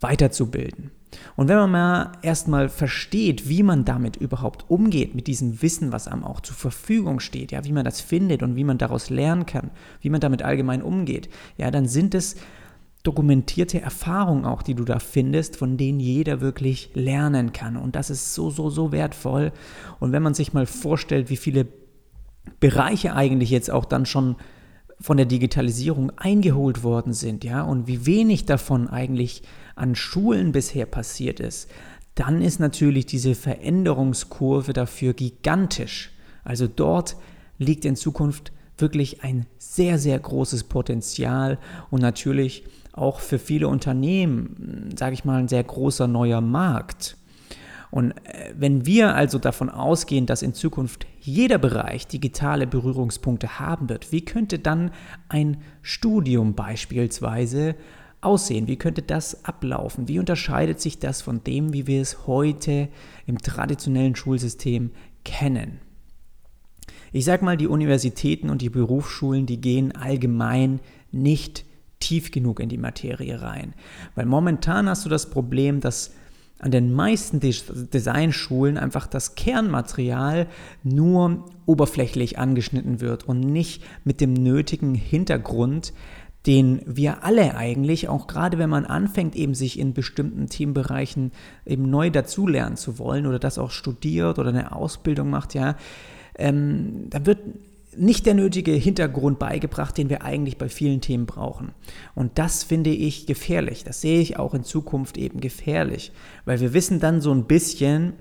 weiterzubilden. 0.00 0.90
Und 1.36 1.48
wenn 1.48 1.56
man 1.56 1.70
mal 1.70 2.12
erstmal 2.22 2.68
versteht, 2.68 3.48
wie 3.48 3.62
man 3.62 3.84
damit 3.84 4.16
überhaupt 4.16 4.68
umgeht, 4.68 5.14
mit 5.14 5.26
diesem 5.26 5.62
Wissen, 5.62 5.92
was 5.92 6.08
einem 6.08 6.24
auch 6.24 6.40
zur 6.40 6.56
Verfügung 6.56 7.20
steht, 7.20 7.52
ja, 7.52 7.64
wie 7.64 7.72
man 7.72 7.84
das 7.84 8.00
findet 8.00 8.42
und 8.42 8.56
wie 8.56 8.64
man 8.64 8.78
daraus 8.78 9.10
lernen 9.10 9.46
kann, 9.46 9.70
wie 10.00 10.10
man 10.10 10.20
damit 10.20 10.42
allgemein 10.42 10.82
umgeht, 10.82 11.28
ja, 11.56 11.70
dann 11.70 11.86
sind 11.86 12.14
es 12.14 12.36
dokumentierte 13.04 13.80
Erfahrungen 13.80 14.46
auch, 14.46 14.62
die 14.62 14.74
du 14.74 14.84
da 14.84 14.98
findest, 14.98 15.56
von 15.56 15.76
denen 15.76 16.00
jeder 16.00 16.40
wirklich 16.40 16.90
lernen 16.94 17.52
kann. 17.52 17.76
Und 17.76 17.96
das 17.96 18.08
ist 18.10 18.34
so, 18.34 18.50
so, 18.50 18.70
so 18.70 18.92
wertvoll. 18.92 19.52
Und 20.00 20.12
wenn 20.12 20.22
man 20.22 20.34
sich 20.34 20.54
mal 20.54 20.66
vorstellt, 20.66 21.28
wie 21.28 21.36
viele 21.36 21.66
Bereiche 22.60 23.14
eigentlich 23.14 23.50
jetzt 23.50 23.70
auch 23.70 23.84
dann 23.84 24.06
schon 24.06 24.36
von 25.00 25.16
der 25.16 25.26
Digitalisierung 25.26 26.10
eingeholt 26.16 26.82
worden 26.82 27.12
sind, 27.12 27.44
ja, 27.44 27.62
und 27.62 27.86
wie 27.86 28.06
wenig 28.06 28.46
davon 28.46 28.88
eigentlich 28.88 29.42
an 29.74 29.94
Schulen 29.94 30.52
bisher 30.52 30.86
passiert 30.86 31.40
ist, 31.40 31.68
dann 32.14 32.42
ist 32.42 32.60
natürlich 32.60 33.06
diese 33.06 33.34
Veränderungskurve 33.34 34.72
dafür 34.72 35.14
gigantisch. 35.14 36.12
Also 36.44 36.68
dort 36.68 37.16
liegt 37.58 37.84
in 37.84 37.96
Zukunft 37.96 38.52
wirklich 38.78 39.22
ein 39.22 39.46
sehr, 39.58 39.98
sehr 39.98 40.18
großes 40.18 40.64
Potenzial 40.64 41.58
und 41.90 42.00
natürlich 42.00 42.64
auch 42.92 43.20
für 43.20 43.38
viele 43.38 43.68
Unternehmen, 43.68 44.90
sage 44.96 45.14
ich 45.14 45.24
mal, 45.24 45.38
ein 45.38 45.48
sehr 45.48 45.64
großer 45.64 46.06
neuer 46.06 46.40
Markt. 46.40 47.16
Und 47.94 48.10
äh, 48.24 48.52
wenn 48.58 48.86
wir 48.86 49.14
also 49.14 49.38
davon 49.38 49.70
ausgehen, 49.70 50.26
dass 50.26 50.42
in 50.42 50.52
Zukunft 50.52 51.06
jeder 51.20 51.58
Bereich 51.58 52.08
digitale 52.08 52.66
Berührungspunkte 52.66 53.60
haben 53.60 53.88
wird, 53.88 54.10
wie 54.10 54.24
könnte 54.24 54.58
dann 54.58 54.90
ein 55.28 55.58
Studium 55.80 56.54
beispielsweise 56.56 57.76
aussehen? 58.20 58.66
Wie 58.66 58.78
könnte 58.78 59.02
das 59.02 59.44
ablaufen? 59.44 60.08
Wie 60.08 60.18
unterscheidet 60.18 60.80
sich 60.80 60.98
das 60.98 61.22
von 61.22 61.44
dem, 61.44 61.72
wie 61.72 61.86
wir 61.86 62.02
es 62.02 62.26
heute 62.26 62.88
im 63.26 63.38
traditionellen 63.38 64.16
Schulsystem 64.16 64.90
kennen? 65.24 65.78
Ich 67.12 67.24
sage 67.24 67.44
mal, 67.44 67.56
die 67.56 67.68
Universitäten 67.68 68.50
und 68.50 68.60
die 68.60 68.70
Berufsschulen, 68.70 69.46
die 69.46 69.60
gehen 69.60 69.94
allgemein 69.94 70.80
nicht 71.12 71.64
tief 72.00 72.32
genug 72.32 72.58
in 72.58 72.68
die 72.68 72.76
Materie 72.76 73.40
rein. 73.40 73.72
Weil 74.16 74.26
momentan 74.26 74.88
hast 74.88 75.04
du 75.04 75.08
das 75.08 75.30
Problem, 75.30 75.78
dass 75.78 76.10
an 76.64 76.70
den 76.70 76.94
meisten 76.94 77.40
Designschulen 77.40 78.78
einfach 78.78 79.06
das 79.06 79.34
Kernmaterial 79.34 80.46
nur 80.82 81.44
oberflächlich 81.66 82.38
angeschnitten 82.38 83.02
wird 83.02 83.24
und 83.24 83.40
nicht 83.40 83.84
mit 84.04 84.22
dem 84.22 84.32
nötigen 84.32 84.94
Hintergrund, 84.94 85.92
den 86.46 86.80
wir 86.86 87.22
alle 87.22 87.54
eigentlich, 87.54 88.08
auch 88.08 88.26
gerade 88.26 88.56
wenn 88.56 88.70
man 88.70 88.86
anfängt, 88.86 89.36
eben 89.36 89.54
sich 89.54 89.78
in 89.78 89.92
bestimmten 89.92 90.46
Themenbereichen 90.46 91.32
eben 91.66 91.90
neu 91.90 92.08
dazulernen 92.08 92.78
zu 92.78 92.98
wollen 92.98 93.26
oder 93.26 93.38
das 93.38 93.58
auch 93.58 93.70
studiert 93.70 94.38
oder 94.38 94.48
eine 94.48 94.74
Ausbildung 94.74 95.28
macht, 95.28 95.52
ja, 95.52 95.76
ähm, 96.38 97.10
da 97.10 97.26
wird 97.26 97.40
nicht 97.96 98.26
der 98.26 98.34
nötige 98.34 98.72
Hintergrund 98.72 99.38
beigebracht, 99.38 99.96
den 99.96 100.08
wir 100.08 100.22
eigentlich 100.22 100.58
bei 100.58 100.68
vielen 100.68 101.00
Themen 101.00 101.26
brauchen. 101.26 101.72
Und 102.14 102.38
das 102.38 102.64
finde 102.64 102.90
ich 102.90 103.26
gefährlich. 103.26 103.84
Das 103.84 104.00
sehe 104.00 104.20
ich 104.20 104.38
auch 104.38 104.54
in 104.54 104.64
Zukunft 104.64 105.16
eben 105.16 105.40
gefährlich, 105.40 106.12
weil 106.44 106.60
wir 106.60 106.72
wissen 106.72 107.00
dann 107.00 107.20
so 107.20 107.32
ein 107.32 107.44
bisschen, 107.44 108.14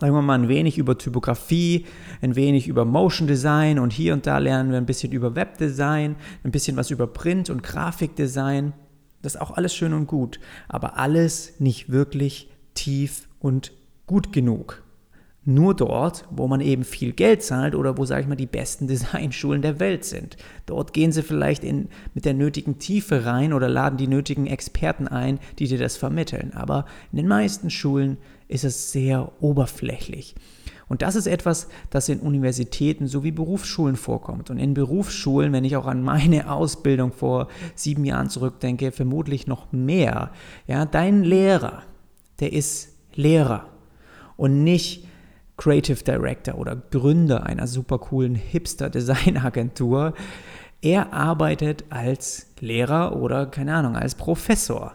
sagen 0.00 0.14
wir 0.14 0.22
mal, 0.22 0.38
ein 0.38 0.48
wenig 0.48 0.78
über 0.78 0.98
Typografie, 0.98 1.86
ein 2.20 2.36
wenig 2.36 2.68
über 2.68 2.84
Motion 2.84 3.26
Design 3.26 3.78
und 3.78 3.92
hier 3.92 4.12
und 4.12 4.26
da 4.26 4.38
lernen 4.38 4.70
wir 4.70 4.78
ein 4.78 4.86
bisschen 4.86 5.12
über 5.12 5.34
Webdesign, 5.34 6.16
ein 6.44 6.50
bisschen 6.50 6.76
was 6.76 6.90
über 6.90 7.06
Print 7.06 7.50
und 7.50 7.62
Grafikdesign. 7.62 8.72
Das 9.22 9.34
ist 9.34 9.40
auch 9.40 9.52
alles 9.52 9.74
schön 9.74 9.94
und 9.94 10.06
gut, 10.06 10.38
aber 10.68 10.98
alles 10.98 11.58
nicht 11.58 11.90
wirklich 11.90 12.50
tief 12.74 13.28
und 13.40 13.72
gut 14.06 14.32
genug. 14.32 14.83
Nur 15.44 15.74
dort, 15.74 16.26
wo 16.30 16.46
man 16.48 16.60
eben 16.60 16.84
viel 16.84 17.12
Geld 17.12 17.42
zahlt 17.42 17.74
oder 17.74 17.98
wo, 17.98 18.04
sage 18.04 18.22
ich 18.22 18.28
mal, 18.28 18.34
die 18.34 18.46
besten 18.46 18.86
Designschulen 18.88 19.62
der 19.62 19.80
Welt 19.80 20.04
sind. 20.04 20.36
Dort 20.66 20.92
gehen 20.92 21.12
sie 21.12 21.22
vielleicht 21.22 21.64
in, 21.64 21.88
mit 22.14 22.24
der 22.24 22.34
nötigen 22.34 22.78
Tiefe 22.78 23.26
rein 23.26 23.52
oder 23.52 23.68
laden 23.68 23.98
die 23.98 24.08
nötigen 24.08 24.46
Experten 24.46 25.08
ein, 25.08 25.38
die 25.58 25.68
dir 25.68 25.78
das 25.78 25.96
vermitteln. 25.96 26.52
Aber 26.54 26.86
in 27.12 27.18
den 27.18 27.28
meisten 27.28 27.70
Schulen 27.70 28.16
ist 28.48 28.64
es 28.64 28.92
sehr 28.92 29.32
oberflächlich. 29.40 30.34
Und 30.86 31.02
das 31.02 31.16
ist 31.16 31.26
etwas, 31.26 31.68
das 31.90 32.08
in 32.08 32.20
Universitäten 32.20 33.06
sowie 33.06 33.30
Berufsschulen 33.30 33.96
vorkommt. 33.96 34.50
Und 34.50 34.58
in 34.58 34.74
Berufsschulen, 34.74 35.52
wenn 35.52 35.64
ich 35.64 35.76
auch 35.76 35.86
an 35.86 36.02
meine 36.02 36.50
Ausbildung 36.52 37.12
vor 37.12 37.48
sieben 37.74 38.04
Jahren 38.04 38.28
zurückdenke, 38.28 38.92
vermutlich 38.92 39.46
noch 39.46 39.72
mehr. 39.72 40.30
Ja, 40.66 40.84
dein 40.84 41.22
Lehrer, 41.22 41.82
der 42.40 42.52
ist 42.52 42.96
Lehrer 43.14 43.66
und 44.36 44.64
nicht 44.64 45.06
Creative 45.56 46.02
Director 46.02 46.56
oder 46.58 46.76
Gründer 46.76 47.46
einer 47.46 47.66
super 47.66 47.98
coolen 47.98 48.34
Hipster-Design-Agentur. 48.34 50.14
Er 50.82 51.12
arbeitet 51.12 51.84
als 51.90 52.46
Lehrer 52.60 53.16
oder, 53.16 53.46
keine 53.46 53.74
Ahnung, 53.74 53.96
als 53.96 54.14
Professor. 54.14 54.94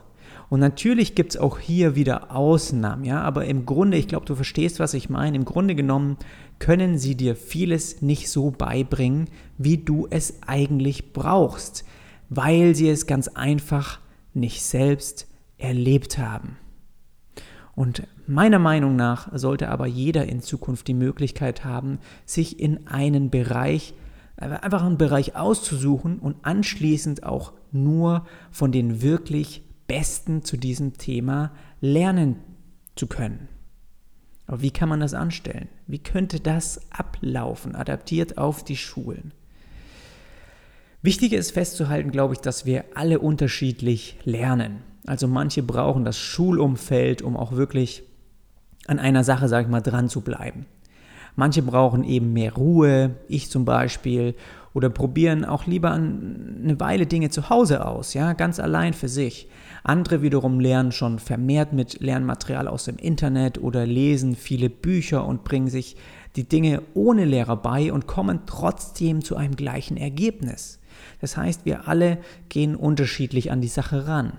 Und 0.50 0.60
natürlich 0.60 1.16
gibt 1.16 1.36
es 1.36 1.38
auch 1.40 1.60
hier 1.60 1.96
wieder 1.96 2.36
Ausnahmen, 2.36 3.06
ja, 3.06 3.22
aber 3.22 3.46
im 3.46 3.68
Grunde, 3.68 3.98
ich 3.98 4.08
glaube, 4.08 4.26
du 4.26 4.36
verstehst, 4.36 4.80
was 4.80 4.96
ich 4.96 5.10
meine. 5.10 5.38
Im 5.38 5.46
Grunde 5.46 5.76
genommen 5.76 6.18
können 6.58 6.98
sie 6.98 7.16
dir 7.16 7.36
vieles 7.36 8.02
nicht 8.02 8.30
so 8.30 8.50
beibringen, 8.52 9.28
wie 9.58 9.78
du 9.78 10.08
es 10.10 10.42
eigentlich 10.46 11.14
brauchst, 11.14 11.86
weil 12.30 12.74
sie 12.76 12.90
es 12.90 13.06
ganz 13.06 13.28
einfach 13.28 14.00
nicht 14.34 14.64
selbst 14.64 15.28
erlebt 15.60 16.18
haben. 16.18 16.58
Und 17.80 18.06
meiner 18.28 18.60
Meinung 18.60 18.98
nach 18.98 19.30
sollte 19.32 19.70
aber 19.70 19.88
jeder 19.88 20.26
in 20.26 20.42
Zukunft 20.42 20.90
die 20.90 20.94
Möglichkeit 20.94 21.64
haben, 21.64 22.00
sich 22.26 22.60
in 22.60 22.88
einen 22.88 23.30
Bereich, 23.30 23.94
einfach 24.36 24.84
einen 24.84 24.98
Bereich 24.98 25.38
auszusuchen 25.38 26.20
und 26.20 26.36
anschließend 26.42 27.24
auch 27.24 27.54
nur 27.72 28.28
von 28.52 28.74
den 28.74 29.02
wirklich 29.02 29.64
Besten 29.88 30.44
zu 30.44 30.58
diesem 30.58 30.98
Thema 30.98 31.54
lernen 31.80 32.36
zu 32.98 33.08
können. 33.08 33.48
Aber 34.46 34.62
wie 34.62 34.72
kann 34.72 34.90
man 34.90 35.00
das 35.00 35.14
anstellen? 35.14 35.70
Wie 35.88 36.00
könnte 36.00 36.42
das 36.42 36.82
ablaufen, 36.92 37.76
adaptiert 37.76 38.38
auf 38.38 38.62
die 38.62 38.76
Schulen? 38.76 39.32
Wichtig 41.02 41.32
ist 41.32 41.52
festzuhalten, 41.52 42.12
glaube 42.12 42.34
ich, 42.34 42.42
dass 42.42 42.66
wir 42.66 42.84
alle 42.96 43.20
unterschiedlich 43.20 44.18
lernen. 44.26 44.82
Also 45.10 45.28
manche 45.28 45.64
brauchen 45.64 46.06
das 46.06 46.20
Schulumfeld, 46.20 47.24
um 47.24 47.36
auch 47.36 47.54
wirklich 47.54 48.04
an 48.86 49.00
einer 49.00 49.24
Sache, 49.24 49.48
sage 49.48 49.66
ich 49.66 49.72
mal, 49.72 49.82
dran 49.82 50.08
zu 50.08 50.22
bleiben. 50.22 50.68
Manche 51.36 51.64
brauchen 51.64 52.04
eben 52.04 52.32
mehr 52.32 52.54
Ruhe, 52.54 53.16
ich 53.28 53.50
zum 53.50 53.66
Beispiel, 53.66 54.36
oder 54.76 54.92
probieren 54.92 55.46
auch 55.46 55.66
lieber 55.66 55.94
eine 55.94 56.80
Weile 56.80 57.08
Dinge 57.08 57.32
zu 57.32 57.50
Hause 57.50 57.88
aus, 57.88 58.14
ja, 58.14 58.34
ganz 58.34 58.60
allein 58.60 58.94
für 58.94 59.08
sich. 59.08 59.50
Andere 59.84 60.22
wiederum 60.22 60.60
lernen 60.60 60.92
schon 60.92 61.18
vermehrt 61.18 61.74
mit 61.74 62.02
Lernmaterial 62.02 62.68
aus 62.68 62.86
dem 62.86 62.98
Internet 62.98 63.58
oder 63.58 63.88
lesen 63.88 64.36
viele 64.36 64.70
Bücher 64.70 65.26
und 65.26 65.44
bringen 65.44 65.70
sich 65.70 65.96
die 66.36 66.48
Dinge 66.48 66.84
ohne 66.94 67.26
Lehrer 67.26 67.56
bei 67.56 67.92
und 67.92 68.06
kommen 68.06 68.42
trotzdem 68.46 69.24
zu 69.24 69.38
einem 69.38 69.56
gleichen 69.56 69.98
Ergebnis. 69.98 70.78
Das 71.20 71.36
heißt, 71.36 71.66
wir 71.66 71.88
alle 71.88 72.20
gehen 72.50 72.76
unterschiedlich 72.76 73.52
an 73.52 73.60
die 73.60 73.68
Sache 73.68 74.06
ran. 74.06 74.34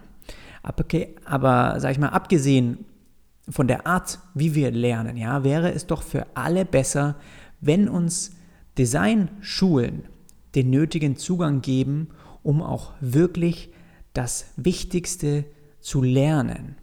Aber, 0.62 0.84
aber 1.24 1.80
sag 1.80 1.92
ich 1.92 1.98
mal, 1.98 2.08
abgesehen 2.08 2.84
von 3.48 3.66
der 3.66 3.86
Art, 3.86 4.18
wie 4.34 4.54
wir 4.54 4.70
lernen, 4.70 5.16
ja, 5.16 5.42
wäre 5.44 5.72
es 5.72 5.86
doch 5.86 6.02
für 6.02 6.26
alle 6.34 6.64
besser, 6.64 7.16
wenn 7.60 7.88
uns 7.88 8.32
Designschulen 8.78 10.04
den 10.54 10.70
nötigen 10.70 11.16
Zugang 11.16 11.60
geben, 11.60 12.08
um 12.42 12.62
auch 12.62 12.92
wirklich 13.00 13.70
das 14.12 14.52
Wichtigste 14.56 15.44
zu 15.80 16.02
lernen. 16.02 16.76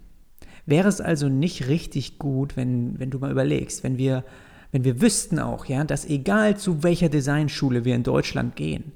Wäre 0.65 0.89
es 0.89 1.01
also 1.01 1.29
nicht 1.29 1.67
richtig 1.67 2.19
gut, 2.19 2.57
wenn, 2.57 2.99
wenn 2.99 3.09
du 3.09 3.19
mal 3.19 3.31
überlegst, 3.31 3.83
wenn 3.83 3.97
wir, 3.97 4.23
wenn 4.71 4.83
wir 4.83 5.01
wüssten 5.01 5.39
auch, 5.39 5.65
ja, 5.65 5.83
dass 5.83 6.05
egal 6.05 6.57
zu 6.57 6.83
welcher 6.83 7.09
Designschule 7.09 7.85
wir 7.85 7.95
in 7.95 8.03
Deutschland 8.03 8.55
gehen, 8.55 8.91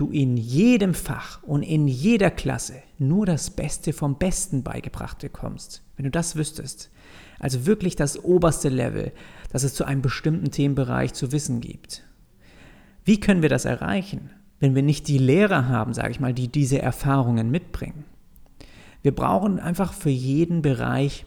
du 0.00 0.10
in 0.10 0.36
jedem 0.36 0.94
Fach 0.94 1.42
und 1.42 1.62
in 1.62 1.86
jeder 1.86 2.30
Klasse 2.30 2.82
nur 2.98 3.26
das 3.26 3.50
Beste 3.50 3.92
vom 3.92 4.16
Besten 4.16 4.62
beigebracht 4.62 5.18
bekommst. 5.18 5.82
Wenn 5.96 6.04
du 6.04 6.10
das 6.10 6.36
wüsstest. 6.36 6.90
Also 7.38 7.66
wirklich 7.66 7.96
das 7.96 8.22
oberste 8.24 8.70
Level, 8.70 9.12
das 9.52 9.62
es 9.62 9.74
zu 9.74 9.84
einem 9.84 10.02
bestimmten 10.02 10.50
Themenbereich 10.50 11.12
zu 11.12 11.32
wissen 11.32 11.60
gibt. 11.60 12.04
Wie 13.04 13.20
können 13.20 13.42
wir 13.42 13.48
das 13.48 13.64
erreichen, 13.64 14.30
wenn 14.58 14.74
wir 14.74 14.82
nicht 14.82 15.08
die 15.08 15.18
Lehrer 15.18 15.68
haben, 15.68 15.92
sage 15.92 16.10
ich 16.10 16.20
mal, 16.20 16.34
die 16.34 16.48
diese 16.48 16.80
Erfahrungen 16.80 17.50
mitbringen? 17.50 18.04
Wir 19.02 19.14
brauchen 19.14 19.58
einfach 19.58 19.92
für 19.92 20.10
jeden 20.10 20.62
Bereich 20.62 21.24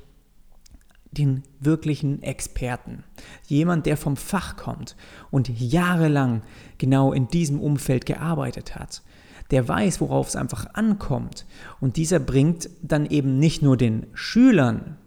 den 1.14 1.44
wirklichen 1.60 2.22
Experten. 2.24 3.04
Jemand, 3.48 3.86
der 3.86 3.98
vom 3.98 4.18
Fach 4.18 4.58
kommt 4.58 4.96
und 5.32 5.50
jahrelang 5.50 6.42
genau 6.78 7.14
in 7.14 7.28
diesem 7.28 7.60
Umfeld 7.60 8.06
gearbeitet 8.06 8.76
hat. 8.76 9.04
Der 9.52 9.68
weiß, 9.68 10.02
worauf 10.02 10.28
es 10.28 10.36
einfach 10.36 10.74
ankommt. 10.74 11.46
Und 11.80 11.98
dieser 11.98 12.20
bringt 12.20 12.70
dann 12.82 13.06
eben 13.06 13.38
nicht 13.40 13.62
nur 13.62 13.78
den 13.78 14.08
Schülern 14.14 14.98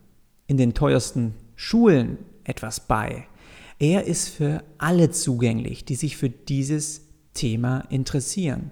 in 0.47 0.57
den 0.57 0.75
teuersten 0.75 1.35
Schulen 1.57 2.19
etwas 2.45 2.81
bei. 2.81 3.27
Er 3.79 4.05
ist 4.05 4.29
für 4.29 4.63
alle 4.79 5.11
zugänglich, 5.11 5.85
die 5.85 5.97
sich 5.97 6.17
für 6.17 6.31
dieses 6.31 7.03
Thema 7.35 7.81
interessieren. 7.91 8.71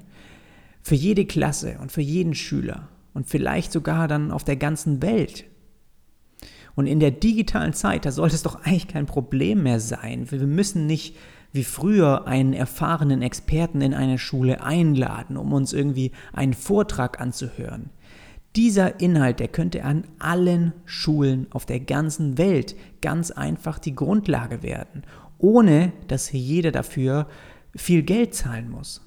Für 0.82 0.94
jede 0.94 1.24
Klasse 1.26 1.78
und 1.80 1.92
für 1.92 2.00
jeden 2.00 2.34
Schüler 2.34 2.88
und 3.14 3.28
vielleicht 3.28 3.72
sogar 3.72 4.08
dann 4.08 4.30
auf 4.30 4.44
der 4.44 4.56
ganzen 4.56 5.02
Welt. 5.02 5.44
Und 6.74 6.86
in 6.86 7.00
der 7.00 7.10
digitalen 7.10 7.72
Zeit, 7.72 8.04
da 8.04 8.10
sollte 8.10 8.34
es 8.34 8.42
doch 8.42 8.64
eigentlich 8.64 8.88
kein 8.88 9.06
Problem 9.06 9.62
mehr 9.62 9.80
sein. 9.80 10.30
Wir 10.30 10.40
müssen 10.46 10.86
nicht 10.86 11.16
wie 11.52 11.64
früher 11.64 12.26
einen 12.26 12.52
erfahrenen 12.52 13.22
Experten 13.22 13.80
in 13.80 13.94
eine 13.94 14.18
Schule 14.18 14.62
einladen, 14.62 15.36
um 15.36 15.52
uns 15.52 15.72
irgendwie 15.72 16.10
einen 16.32 16.54
Vortrag 16.54 17.20
anzuhören. 17.20 17.90
Dieser 18.56 19.00
Inhalt, 19.00 19.40
der 19.40 19.48
könnte 19.48 19.84
an 19.84 20.04
allen 20.18 20.72
Schulen 20.84 21.46
auf 21.50 21.64
der 21.64 21.80
ganzen 21.80 22.38
Welt 22.38 22.76
ganz 23.00 23.30
einfach 23.30 23.78
die 23.78 23.94
Grundlage 23.94 24.62
werden, 24.62 25.02
ohne 25.38 25.92
dass 26.08 26.30
jeder 26.32 26.72
dafür 26.72 27.28
viel 27.76 28.02
Geld 28.02 28.34
zahlen 28.34 28.70
muss. 28.70 29.00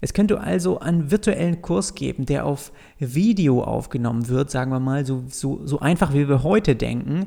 Es 0.00 0.14
könnte 0.14 0.40
also 0.40 0.80
einen 0.80 1.10
virtuellen 1.10 1.60
Kurs 1.62 1.94
geben, 1.94 2.26
der 2.26 2.46
auf 2.46 2.72
Video 2.98 3.62
aufgenommen 3.62 4.28
wird, 4.28 4.50
sagen 4.50 4.70
wir 4.70 4.80
mal, 4.80 5.04
so, 5.04 5.24
so, 5.28 5.60
so 5.66 5.80
einfach 5.80 6.14
wie 6.14 6.28
wir 6.28 6.42
heute 6.42 6.74
denken, 6.74 7.26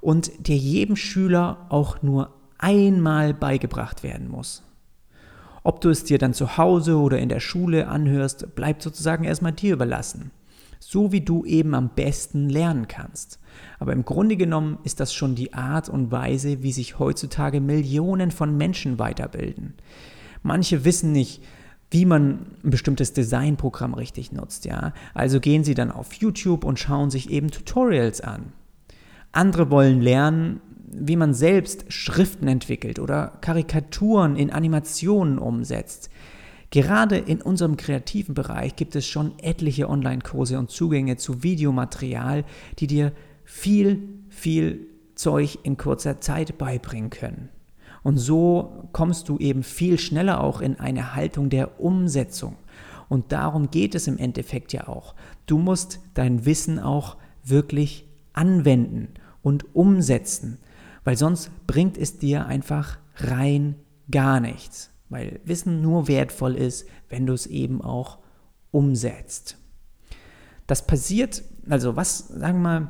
und 0.00 0.48
der 0.48 0.56
jedem 0.56 0.96
Schüler 0.96 1.66
auch 1.68 2.02
nur 2.02 2.34
einmal 2.58 3.34
beigebracht 3.34 4.02
werden 4.02 4.28
muss. 4.28 4.62
Ob 5.62 5.80
du 5.80 5.90
es 5.90 6.04
dir 6.04 6.18
dann 6.18 6.32
zu 6.32 6.56
Hause 6.56 6.96
oder 6.96 7.18
in 7.18 7.28
der 7.28 7.40
Schule 7.40 7.88
anhörst, 7.88 8.54
bleibt 8.54 8.82
sozusagen 8.82 9.24
erstmal 9.24 9.52
dir 9.52 9.74
überlassen. 9.74 10.30
So 10.78 11.12
wie 11.12 11.20
du 11.20 11.44
eben 11.44 11.74
am 11.74 11.90
besten 11.90 12.48
lernen 12.48 12.88
kannst. 12.88 13.38
Aber 13.78 13.92
im 13.92 14.06
Grunde 14.06 14.38
genommen 14.38 14.78
ist 14.84 15.00
das 15.00 15.12
schon 15.12 15.34
die 15.34 15.52
Art 15.52 15.90
und 15.90 16.10
Weise, 16.10 16.62
wie 16.62 16.72
sich 16.72 16.98
heutzutage 16.98 17.60
Millionen 17.60 18.30
von 18.30 18.56
Menschen 18.56 18.98
weiterbilden. 18.98 19.74
Manche 20.42 20.86
wissen 20.86 21.12
nicht, 21.12 21.42
wie 21.90 22.04
man 22.04 22.46
ein 22.64 22.70
bestimmtes 22.70 23.12
Designprogramm 23.12 23.94
richtig 23.94 24.32
nutzt, 24.32 24.64
ja. 24.64 24.92
Also 25.12 25.40
gehen 25.40 25.64
sie 25.64 25.74
dann 25.74 25.90
auf 25.90 26.12
YouTube 26.14 26.64
und 26.64 26.78
schauen 26.78 27.10
sich 27.10 27.30
eben 27.30 27.50
Tutorials 27.50 28.20
an. 28.20 28.52
Andere 29.32 29.70
wollen 29.70 30.00
lernen, 30.00 30.60
wie 30.92 31.16
man 31.16 31.34
selbst 31.34 31.92
Schriften 31.92 32.48
entwickelt 32.48 32.98
oder 32.98 33.38
Karikaturen 33.40 34.36
in 34.36 34.50
Animationen 34.50 35.38
umsetzt. 35.38 36.10
Gerade 36.70 37.16
in 37.16 37.42
unserem 37.42 37.76
kreativen 37.76 38.34
Bereich 38.34 38.76
gibt 38.76 38.94
es 38.94 39.06
schon 39.06 39.38
etliche 39.40 39.88
Online-Kurse 39.88 40.58
und 40.58 40.70
Zugänge 40.70 41.16
zu 41.16 41.42
Videomaterial, 41.42 42.44
die 42.78 42.86
dir 42.86 43.12
viel, 43.44 44.02
viel 44.28 44.86
Zeug 45.16 45.58
in 45.64 45.76
kurzer 45.76 46.20
Zeit 46.20 46.58
beibringen 46.58 47.10
können. 47.10 47.48
Und 48.02 48.16
so 48.18 48.88
kommst 48.92 49.28
du 49.28 49.38
eben 49.38 49.62
viel 49.62 49.98
schneller 49.98 50.42
auch 50.42 50.60
in 50.60 50.78
eine 50.78 51.14
Haltung 51.14 51.50
der 51.50 51.80
Umsetzung. 51.80 52.56
Und 53.08 53.32
darum 53.32 53.70
geht 53.70 53.94
es 53.94 54.06
im 54.06 54.18
Endeffekt 54.18 54.72
ja 54.72 54.88
auch. 54.88 55.14
Du 55.46 55.58
musst 55.58 56.00
dein 56.14 56.46
Wissen 56.46 56.78
auch 56.78 57.16
wirklich 57.42 58.08
anwenden 58.32 59.08
und 59.42 59.74
umsetzen, 59.74 60.58
weil 61.04 61.16
sonst 61.16 61.50
bringt 61.66 61.98
es 61.98 62.18
dir 62.18 62.46
einfach 62.46 62.98
rein 63.16 63.74
gar 64.10 64.40
nichts. 64.40 64.90
Weil 65.08 65.40
Wissen 65.44 65.82
nur 65.82 66.08
wertvoll 66.08 66.54
ist, 66.54 66.86
wenn 67.08 67.26
du 67.26 67.32
es 67.32 67.46
eben 67.46 67.82
auch 67.82 68.18
umsetzt. 68.70 69.58
Das 70.68 70.86
passiert, 70.86 71.42
also 71.68 71.96
was, 71.96 72.28
sagen 72.28 72.62
wir 72.62 72.80
mal, 72.80 72.88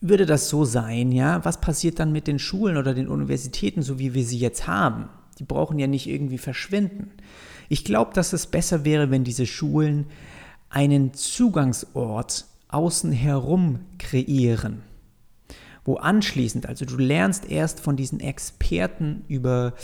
würde 0.00 0.26
das 0.26 0.48
so 0.48 0.64
sein, 0.64 1.10
ja, 1.12 1.44
was 1.44 1.60
passiert 1.60 1.98
dann 1.98 2.12
mit 2.12 2.26
den 2.26 2.38
Schulen 2.38 2.76
oder 2.76 2.94
den 2.94 3.08
Universitäten, 3.08 3.82
so 3.82 3.98
wie 3.98 4.14
wir 4.14 4.24
sie 4.24 4.38
jetzt 4.38 4.66
haben? 4.66 5.08
Die 5.38 5.44
brauchen 5.44 5.78
ja 5.78 5.86
nicht 5.86 6.08
irgendwie 6.08 6.38
verschwinden. 6.38 7.10
Ich 7.68 7.84
glaube, 7.84 8.12
dass 8.14 8.32
es 8.32 8.46
besser 8.46 8.84
wäre, 8.84 9.10
wenn 9.10 9.24
diese 9.24 9.46
Schulen 9.46 10.06
einen 10.70 11.14
Zugangsort 11.14 12.46
außen 12.68 13.12
herum 13.12 13.80
kreieren, 13.98 14.82
wo 15.84 15.96
anschließend, 15.96 16.66
also 16.66 16.84
du 16.84 16.96
lernst 16.96 17.50
erst 17.50 17.80
von 17.80 17.96
diesen 17.96 18.20
Experten 18.20 19.24
über 19.28 19.74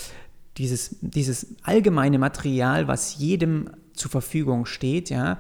dieses, 0.59 0.97
dieses 1.01 1.57
allgemeine 1.63 2.19
Material, 2.19 2.87
was 2.87 3.17
jedem 3.17 3.71
zur 3.95 4.11
Verfügung 4.11 4.67
steht, 4.67 5.11
ja, 5.11 5.39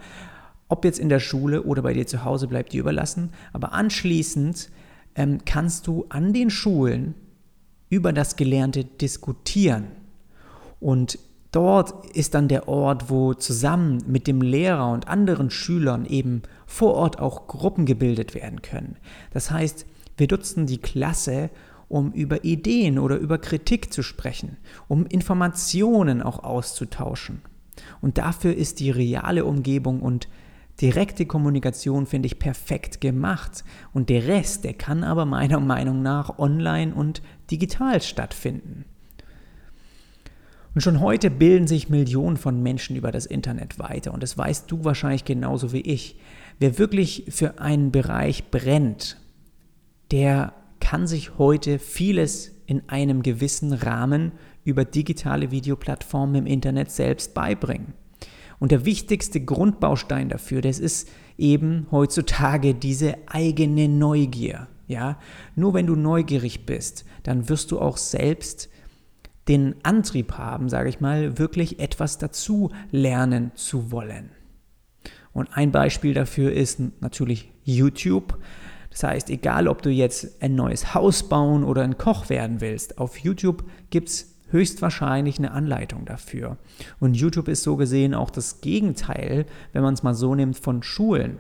ob 0.69 0.85
jetzt 0.85 0.99
in 0.99 1.09
der 1.09 1.21
Schule 1.21 1.63
oder 1.63 1.83
bei 1.83 1.93
dir 1.93 2.07
zu 2.07 2.25
Hause 2.25 2.49
bleibt 2.49 2.73
dir 2.73 2.81
überlassen, 2.81 3.31
aber 3.53 3.73
anschließend 3.73 4.71
ähm, 5.15 5.39
kannst 5.45 5.87
du 5.87 6.07
an 6.09 6.33
den 6.33 6.51
Schulen 6.51 7.15
über 7.89 8.13
das 8.13 8.37
Gelernte 8.37 8.85
diskutieren. 8.85 9.87
Und 10.81 11.19
dort 11.53 12.11
ist 12.15 12.35
dann 12.35 12.49
der 12.49 12.69
Ort, 12.69 13.11
wo 13.11 13.35
zusammen 13.35 14.03
mit 14.07 14.27
dem 14.27 14.43
Lehrer 14.43 14.91
und 14.91 15.09
anderen 15.09 15.51
Schülern 15.51 16.07
eben 16.07 16.43
vor 16.67 16.95
Ort 16.95 17.21
auch 17.21 17.47
Gruppen 17.47 17.87
gebildet 17.87 18.35
werden 18.35 18.63
können. 18.63 18.97
Das 19.33 19.51
heißt, 19.51 19.87
wir 20.17 20.27
nutzen 20.31 20.67
die 20.67 20.79
Klasse, 20.79 21.51
um 21.89 22.13
über 22.13 22.45
Ideen 22.45 22.99
oder 22.99 23.17
über 23.17 23.39
Kritik 23.39 23.93
zu 23.93 24.03
sprechen, 24.03 24.57
um 24.89 25.07
Informationen 25.07 26.23
auch 26.23 26.43
auszutauschen. 26.43 27.43
Und 28.01 28.19
dafür 28.19 28.55
ist 28.55 28.81
die 28.81 28.91
reale 28.91 29.45
Umgebung 29.45 30.01
und 30.01 30.29
direkte 30.81 31.27
Kommunikation, 31.27 32.07
finde 32.07 32.27
ich, 32.27 32.39
perfekt 32.39 33.01
gemacht. 33.01 33.65
Und 33.93 34.09
der 34.09 34.27
Rest, 34.27 34.65
der 34.65 34.75
kann 34.75 35.05
aber 35.05 35.25
meiner 35.25 35.61
Meinung 35.61 36.03
nach 36.03 36.39
online 36.39 36.95
und 36.95 37.23
digital 37.51 38.03
stattfinden. 38.03 38.85
Und 40.75 40.81
schon 40.81 41.01
heute 41.01 41.31
bilden 41.31 41.69
sich 41.69 41.89
Millionen 41.89 42.37
von 42.37 42.61
Menschen 42.61 42.97
über 42.97 43.13
das 43.13 43.27
Internet 43.27 43.79
weiter. 43.79 44.13
Und 44.13 44.23
das 44.23 44.37
weißt 44.37 44.69
du 44.71 44.85
wahrscheinlich 44.85 45.25
genauso 45.25 45.73
wie 45.73 45.83
ich. 45.83 46.17
Wer 46.59 46.79
wirklich 46.79 47.27
für 47.29 47.61
einen 47.61 47.93
Bereich 47.93 48.51
brennt, 48.51 49.17
der 50.11 50.53
kann 50.81 51.07
sich 51.07 51.39
heute 51.39 51.79
vieles 51.79 52.51
in 52.67 52.89
einem 52.89 53.23
gewissen 53.23 53.73
Rahmen 53.73 54.33
über 54.65 54.85
digitale 54.85 55.51
Videoplattformen 55.51 56.35
im 56.37 56.47
Internet 56.47 56.91
selbst 56.91 57.35
beibringen. 57.35 57.95
Und 58.65 58.73
der 58.73 58.87
wichtigste 58.87 59.43
Grundbaustein 59.45 60.31
dafür, 60.31 60.63
das 60.63 60.79
ist 60.79 61.11
eben 61.37 61.87
heutzutage 61.91 62.73
diese 62.73 63.19
eigene 63.27 63.91
Neugier. 63.91 64.69
Ja, 64.87 65.19
nur 65.55 65.75
wenn 65.75 65.87
du 65.87 65.97
neugierig 65.97 66.65
bist, 66.65 67.05
dann 67.25 67.51
wirst 67.51 67.73
du 67.73 67.79
auch 67.79 67.99
selbst 67.99 68.71
den 69.49 69.75
Antrieb 69.83 70.39
haben, 70.39 70.71
sage 70.71 70.89
ich 70.89 70.99
mal, 70.99 71.37
wirklich 71.37 71.79
etwas 71.79 72.17
dazu 72.17 72.71
lernen 72.91 73.53
zu 73.55 73.93
wollen. 73.93 74.31
Und 75.35 75.55
ein 75.55 75.71
Beispiel 75.71 76.15
dafür 76.15 76.51
ist 76.51 76.81
natürlich 77.03 77.53
YouTube. 77.65 78.39
Das 78.89 79.03
heißt, 79.03 79.29
egal 79.29 79.69
ob 79.69 79.83
du 79.83 79.91
jetzt 79.91 80.43
ein 80.43 80.55
neues 80.55 80.95
Haus 80.95 81.29
bauen 81.29 81.65
oder 81.65 81.83
ein 81.83 81.99
Koch 81.99 82.31
werden 82.31 82.63
willst, 82.63 82.97
auf 82.97 83.19
YouTube 83.19 83.65
gibt 83.91 84.09
es 84.09 84.34
höchstwahrscheinlich 84.49 85.39
eine 85.39 85.53
Anleitung 85.53 86.05
dafür. 86.05 86.59
Und 87.01 87.15
YouTube 87.15 87.49
ist 87.49 87.63
so 87.63 87.77
gesehen 87.77 88.15
auch 88.15 88.31
das 88.31 88.61
Gegenteil, 88.61 89.47
wenn 89.73 89.83
man 89.83 89.95
es 89.95 90.03
mal 90.03 90.15
so 90.15 90.35
nimmt, 90.35 90.59
von 90.59 90.83
Schulen. 90.83 91.39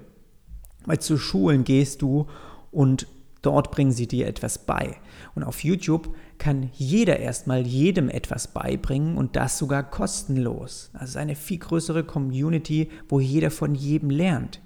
Weil 0.86 1.00
zu 1.00 1.18
Schulen 1.18 1.64
gehst 1.64 2.02
du 2.02 2.26
und 2.70 3.06
dort 3.42 3.70
bringen 3.70 3.92
sie 3.92 4.06
dir 4.06 4.26
etwas 4.26 4.58
bei. 4.58 4.96
Und 5.34 5.44
auf 5.44 5.62
YouTube 5.62 6.14
kann 6.38 6.70
jeder 6.74 7.18
erstmal 7.18 7.66
jedem 7.66 8.08
etwas 8.08 8.48
beibringen 8.48 9.16
und 9.16 9.36
das 9.36 9.58
sogar 9.58 9.82
kostenlos. 9.82 10.90
Das 10.92 11.10
ist 11.10 11.16
eine 11.16 11.36
viel 11.36 11.58
größere 11.58 12.04
Community, 12.04 12.90
wo 13.08 13.20
jeder 13.20 13.50
von 13.50 13.74
jedem 13.74 14.10
lernt. 14.10 14.60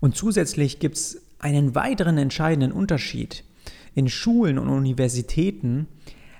Und 0.00 0.16
zusätzlich 0.16 0.78
gibt 0.78 0.96
es 0.96 1.22
einen 1.38 1.74
weiteren 1.74 2.18
entscheidenden 2.18 2.72
Unterschied. 2.72 3.44
In 3.94 4.08
Schulen 4.08 4.58
und 4.58 4.68
Universitäten 4.68 5.86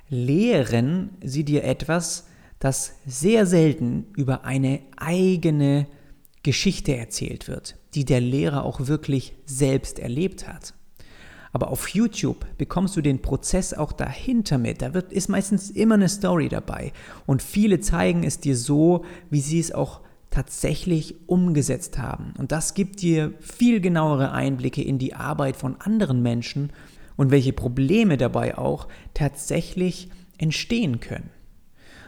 lehren 0.09 1.11
sie 1.23 1.45
dir 1.45 1.65
etwas, 1.65 2.27
das 2.59 2.95
sehr 3.07 3.47
selten 3.47 4.07
über 4.17 4.45
eine 4.45 4.81
eigene 4.97 5.87
Geschichte 6.43 6.97
erzählt 6.97 7.49
wird, 7.49 7.77
die 7.95 8.05
der 8.05 8.21
Lehrer 8.21 8.65
auch 8.65 8.87
wirklich 8.87 9.35
selbst 9.47 9.99
erlebt 9.99 10.49
hat. 10.49 10.75
Aber 11.53 11.71
auf 11.71 11.89
YouTube 11.89 12.45
bekommst 12.59 12.97
du 12.97 13.01
den 13.01 13.23
Prozess 13.23 13.73
auch 13.73 13.93
dahinter 13.93 14.59
mit. 14.59 14.83
Da 14.83 14.93
wird, 14.95 15.13
ist 15.13 15.29
meistens 15.29 15.71
immer 15.71 15.95
eine 15.95 16.09
Story 16.09 16.49
dabei. 16.49 16.93
Und 17.25 17.43
viele 17.43 17.81
zeigen 17.81 18.25
es 18.25 18.41
dir 18.41 18.57
so, 18.57 19.05
wie 19.31 19.41
sie 19.41 19.59
es 19.59 19.73
auch 19.73 20.03
tatsächlich 20.31 21.15
umgesetzt 21.27 21.99
haben. 21.99 22.35
Und 22.37 22.53
das 22.53 22.75
gibt 22.75 23.01
dir 23.01 23.33
viel 23.41 23.81
genauere 23.81 24.33
Einblicke 24.33 24.83
in 24.83 24.99
die 24.99 25.15
Arbeit 25.15 25.57
von 25.57 25.81
anderen 25.81 26.21
Menschen 26.21 26.73
und 27.17 27.31
welche 27.31 27.53
Probleme 27.53 28.17
dabei 28.17 28.57
auch 28.59 28.89
tatsächlich 29.15 30.11
entstehen 30.39 31.01
können. 31.01 31.31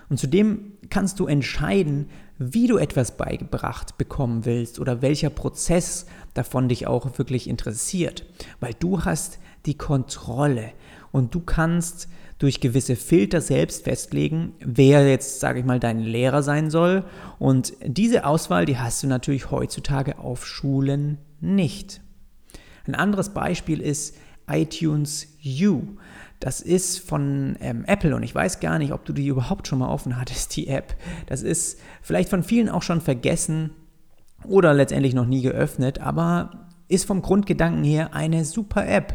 Und 0.08 0.18
zudem 0.18 0.72
kannst 0.90 1.20
du 1.20 1.26
entscheiden, 1.26 2.08
wie 2.38 2.66
du 2.66 2.78
etwas 2.78 3.16
beigebracht 3.16 3.98
bekommen 3.98 4.44
willst 4.44 4.78
oder 4.78 5.02
welcher 5.02 5.30
Prozess 5.30 6.06
davon 6.34 6.68
dich 6.68 6.86
auch 6.86 7.18
wirklich 7.18 7.48
interessiert, 7.48 8.24
weil 8.60 8.74
du 8.78 9.04
hast 9.04 9.38
die 9.66 9.76
Kontrolle 9.76 10.72
und 11.10 11.34
du 11.34 11.40
kannst 11.40 12.08
durch 12.38 12.60
gewisse 12.60 12.94
Filter 12.94 13.40
selbst 13.40 13.84
festlegen, 13.84 14.52
wer 14.60 15.08
jetzt, 15.08 15.40
sage 15.40 15.58
ich 15.58 15.64
mal, 15.64 15.80
dein 15.80 15.98
Lehrer 15.98 16.42
sein 16.42 16.70
soll. 16.70 17.04
Und 17.40 17.72
diese 17.84 18.24
Auswahl, 18.24 18.64
die 18.64 18.78
hast 18.78 19.02
du 19.02 19.08
natürlich 19.08 19.50
heutzutage 19.50 20.18
auf 20.18 20.46
Schulen 20.46 21.18
nicht. 21.40 22.00
Ein 22.86 22.94
anderes 22.94 23.30
Beispiel 23.30 23.80
ist 23.80 24.16
iTunes 24.48 25.28
U. 25.44 25.82
Das 26.40 26.60
ist 26.60 26.98
von 27.00 27.56
ähm, 27.60 27.84
Apple 27.86 28.14
und 28.14 28.22
ich 28.22 28.34
weiß 28.34 28.60
gar 28.60 28.78
nicht, 28.78 28.92
ob 28.92 29.04
du 29.04 29.12
die 29.12 29.26
überhaupt 29.26 29.66
schon 29.66 29.80
mal 29.80 29.88
offen 29.88 30.20
hattest, 30.20 30.54
die 30.56 30.68
App. 30.68 30.94
Das 31.26 31.42
ist 31.42 31.80
vielleicht 32.00 32.28
von 32.28 32.42
vielen 32.42 32.68
auch 32.68 32.82
schon 32.82 33.00
vergessen 33.00 33.70
oder 34.44 34.72
letztendlich 34.72 35.14
noch 35.14 35.26
nie 35.26 35.42
geöffnet, 35.42 36.00
aber 36.00 36.68
ist 36.86 37.06
vom 37.06 37.22
Grundgedanken 37.22 37.82
her 37.84 38.14
eine 38.14 38.44
super 38.44 38.86
App. 38.86 39.14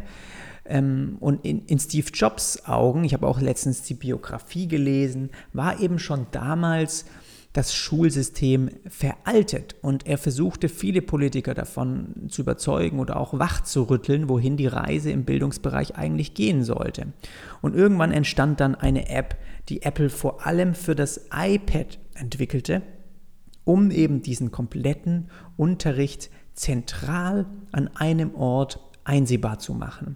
Ähm, 0.65 1.17
und 1.19 1.45
in, 1.45 1.65
in, 1.65 1.79
Steve 1.79 2.07
Jobs 2.13 2.65
Augen, 2.65 3.03
ich 3.03 3.13
habe 3.13 3.27
auch 3.27 3.41
letztens 3.41 3.81
die 3.81 3.95
Biografie 3.95 4.67
gelesen, 4.67 5.29
war 5.51 5.79
eben 5.79 5.99
schon 5.99 6.27
damals 6.31 7.05
das 7.53 7.75
Schulsystem 7.75 8.71
veraltet 8.87 9.75
und 9.83 10.07
er 10.07 10.17
versuchte 10.17 10.69
viele 10.69 11.03
Politiker 11.03 11.53
davon 11.53 12.27
zu 12.29 12.41
überzeugen 12.41 12.99
oder 12.99 13.17
auch 13.17 13.37
wachzurütteln, 13.37 14.27
wohin 14.27 14.57
die 14.57 14.65
Reise 14.65 15.11
im 15.11 15.23
Bildungsbereich 15.23 15.95
eigentlich 15.95 16.33
gehen 16.33 16.63
sollte. 16.63 17.13
Und 17.61 17.75
irgendwann 17.75 18.11
entstand 18.11 18.59
dann 18.59 18.73
eine 18.73 19.07
App, 19.07 19.37
die 19.69 19.83
Apple 19.83 20.09
vor 20.09 20.45
allem 20.45 20.73
für 20.73 20.95
das 20.95 21.27
iPad 21.31 21.99
entwickelte, 22.15 22.81
um 23.65 23.91
eben 23.91 24.23
diesen 24.23 24.49
kompletten 24.51 25.29
Unterricht 25.55 26.31
zentral 26.53 27.45
an 27.71 27.87
einem 27.95 28.33
Ort 28.35 28.79
einsehbar 29.05 29.59
zu 29.59 29.73
machen. 29.73 30.15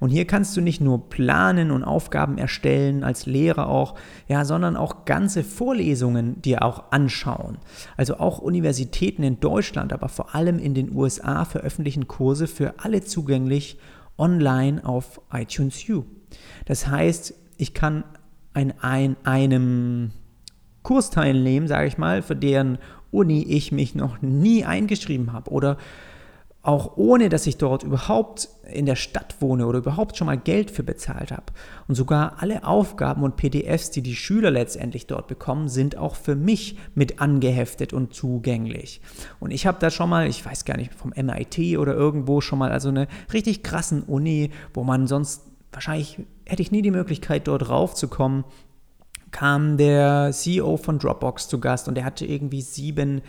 Und 0.00 0.10
hier 0.10 0.26
kannst 0.26 0.56
du 0.56 0.60
nicht 0.60 0.80
nur 0.80 1.08
planen 1.08 1.70
und 1.70 1.82
Aufgaben 1.82 2.38
erstellen, 2.38 3.02
als 3.02 3.26
Lehrer 3.26 3.68
auch, 3.68 3.96
ja, 4.28 4.44
sondern 4.44 4.76
auch 4.76 5.04
ganze 5.04 5.42
Vorlesungen 5.42 6.40
dir 6.40 6.62
auch 6.62 6.92
anschauen. 6.92 7.58
Also 7.96 8.18
auch 8.18 8.38
Universitäten 8.38 9.22
in 9.22 9.40
Deutschland, 9.40 9.92
aber 9.92 10.08
vor 10.08 10.34
allem 10.34 10.58
in 10.58 10.74
den 10.74 10.94
USA 10.94 11.44
veröffentlichen 11.44 12.06
Kurse 12.06 12.46
für 12.46 12.74
alle 12.78 13.02
zugänglich 13.02 13.78
online 14.16 14.84
auf 14.84 15.20
iTunes 15.32 15.88
U. 15.88 16.04
Das 16.66 16.86
heißt, 16.86 17.34
ich 17.56 17.74
kann 17.74 18.04
an 18.54 18.74
ein, 18.80 19.16
einem 19.24 20.10
Kurs 20.82 21.10
teilnehmen, 21.10 21.68
sage 21.68 21.88
ich 21.88 21.98
mal, 21.98 22.22
für 22.22 22.36
deren 22.36 22.78
Uni 23.10 23.42
ich 23.42 23.72
mich 23.72 23.94
noch 23.94 24.20
nie 24.20 24.64
eingeschrieben 24.64 25.32
habe 25.32 25.50
oder 25.50 25.78
auch 26.68 26.98
ohne 26.98 27.30
dass 27.30 27.46
ich 27.46 27.56
dort 27.56 27.82
überhaupt 27.82 28.50
in 28.70 28.84
der 28.84 28.94
Stadt 28.94 29.36
wohne 29.40 29.66
oder 29.66 29.78
überhaupt 29.78 30.18
schon 30.18 30.26
mal 30.26 30.36
Geld 30.36 30.70
für 30.70 30.82
bezahlt 30.82 31.32
habe. 31.32 31.46
Und 31.86 31.94
sogar 31.94 32.42
alle 32.42 32.64
Aufgaben 32.64 33.22
und 33.22 33.36
PDFs, 33.36 33.90
die 33.90 34.02
die 34.02 34.14
Schüler 34.14 34.50
letztendlich 34.50 35.06
dort 35.06 35.28
bekommen, 35.28 35.70
sind 35.70 35.96
auch 35.96 36.14
für 36.14 36.36
mich 36.36 36.76
mit 36.94 37.22
angeheftet 37.22 37.94
und 37.94 38.12
zugänglich. 38.12 39.00
Und 39.40 39.50
ich 39.50 39.66
habe 39.66 39.78
da 39.80 39.90
schon 39.90 40.10
mal, 40.10 40.28
ich 40.28 40.44
weiß 40.44 40.66
gar 40.66 40.76
nicht, 40.76 40.92
vom 40.92 41.14
MIT 41.16 41.78
oder 41.78 41.94
irgendwo 41.94 42.42
schon 42.42 42.58
mal, 42.58 42.70
also 42.70 42.90
eine 42.90 43.08
richtig 43.32 43.62
krassen 43.62 44.02
Uni, 44.02 44.50
wo 44.74 44.84
man 44.84 45.06
sonst 45.06 45.44
wahrscheinlich 45.72 46.18
hätte 46.44 46.60
ich 46.60 46.70
nie 46.70 46.82
die 46.82 46.90
Möglichkeit, 46.90 47.48
dort 47.48 47.70
raufzukommen, 47.70 48.44
kam 49.30 49.78
der 49.78 50.32
CEO 50.32 50.76
von 50.76 50.98
Dropbox 50.98 51.48
zu 51.48 51.60
Gast 51.60 51.88
und 51.88 51.94
der 51.94 52.04
hatte 52.04 52.26
irgendwie 52.26 52.60
sieben 52.60 53.22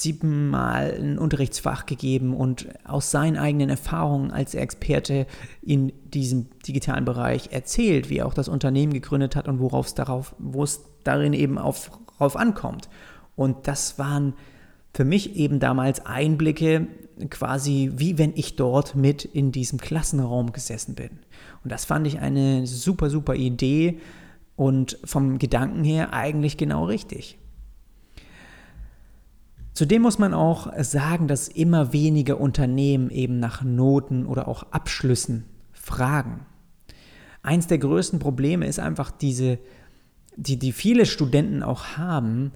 siebenmal 0.00 0.96
ein 0.98 1.18
Unterrichtsfach 1.18 1.86
gegeben 1.86 2.34
und 2.34 2.68
aus 2.84 3.10
seinen 3.10 3.36
eigenen 3.36 3.70
Erfahrungen 3.70 4.30
als 4.30 4.54
Experte 4.54 5.26
in 5.62 5.92
diesem 6.12 6.46
digitalen 6.66 7.04
Bereich 7.04 7.50
erzählt, 7.52 8.08
wie 8.10 8.18
er 8.18 8.26
auch 8.26 8.34
das 8.34 8.48
Unternehmen 8.48 8.92
gegründet 8.92 9.36
hat 9.36 9.48
und 9.48 9.60
worauf 9.60 9.86
es 9.86 9.94
darauf, 9.94 10.34
wo 10.38 10.62
es 10.62 10.84
darin 11.04 11.32
eben 11.32 11.58
auf, 11.58 11.90
darauf 12.18 12.36
ankommt. 12.36 12.88
Und 13.36 13.68
das 13.68 13.98
waren 13.98 14.34
für 14.94 15.04
mich 15.04 15.36
eben 15.36 15.60
damals 15.60 16.04
Einblicke, 16.06 16.88
quasi 17.30 17.92
wie 17.96 18.18
wenn 18.18 18.32
ich 18.34 18.56
dort 18.56 18.94
mit 18.94 19.24
in 19.24 19.52
diesem 19.52 19.78
Klassenraum 19.78 20.52
gesessen 20.52 20.94
bin. 20.94 21.10
Und 21.64 21.72
das 21.72 21.84
fand 21.84 22.06
ich 22.06 22.20
eine 22.20 22.66
super, 22.66 23.10
super 23.10 23.34
Idee 23.34 24.00
und 24.56 24.98
vom 25.04 25.38
Gedanken 25.38 25.84
her 25.84 26.12
eigentlich 26.12 26.56
genau 26.56 26.84
richtig. 26.84 27.38
Zudem 29.78 30.02
muss 30.02 30.18
man 30.18 30.34
auch 30.34 30.72
sagen, 30.82 31.28
dass 31.28 31.46
immer 31.46 31.92
weniger 31.92 32.40
Unternehmen 32.40 33.10
eben 33.10 33.38
nach 33.38 33.62
Noten 33.62 34.26
oder 34.26 34.48
auch 34.48 34.64
Abschlüssen 34.72 35.44
fragen. 35.72 36.44
Eins 37.44 37.68
der 37.68 37.78
größten 37.78 38.18
Probleme 38.18 38.66
ist 38.66 38.80
einfach 38.80 39.12
diese, 39.12 39.60
die, 40.34 40.58
die 40.58 40.72
viele 40.72 41.06
Studenten 41.06 41.62
auch 41.62 41.96
haben, 41.96 42.50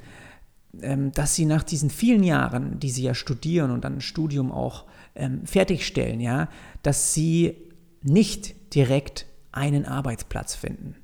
ähm, 0.80 1.12
dass 1.12 1.36
sie 1.36 1.44
nach 1.44 1.62
diesen 1.62 1.90
vielen 1.90 2.24
Jahren, 2.24 2.80
die 2.80 2.90
sie 2.90 3.04
ja 3.04 3.14
studieren 3.14 3.70
und 3.70 3.84
dann 3.84 3.98
ein 3.98 4.00
Studium 4.00 4.50
auch 4.50 4.86
ähm, 5.14 5.46
fertigstellen, 5.46 6.18
ja, 6.18 6.48
dass 6.82 7.14
sie 7.14 7.56
nicht 8.02 8.74
direkt 8.74 9.26
einen 9.52 9.86
Arbeitsplatz 9.86 10.56
finden. 10.56 10.96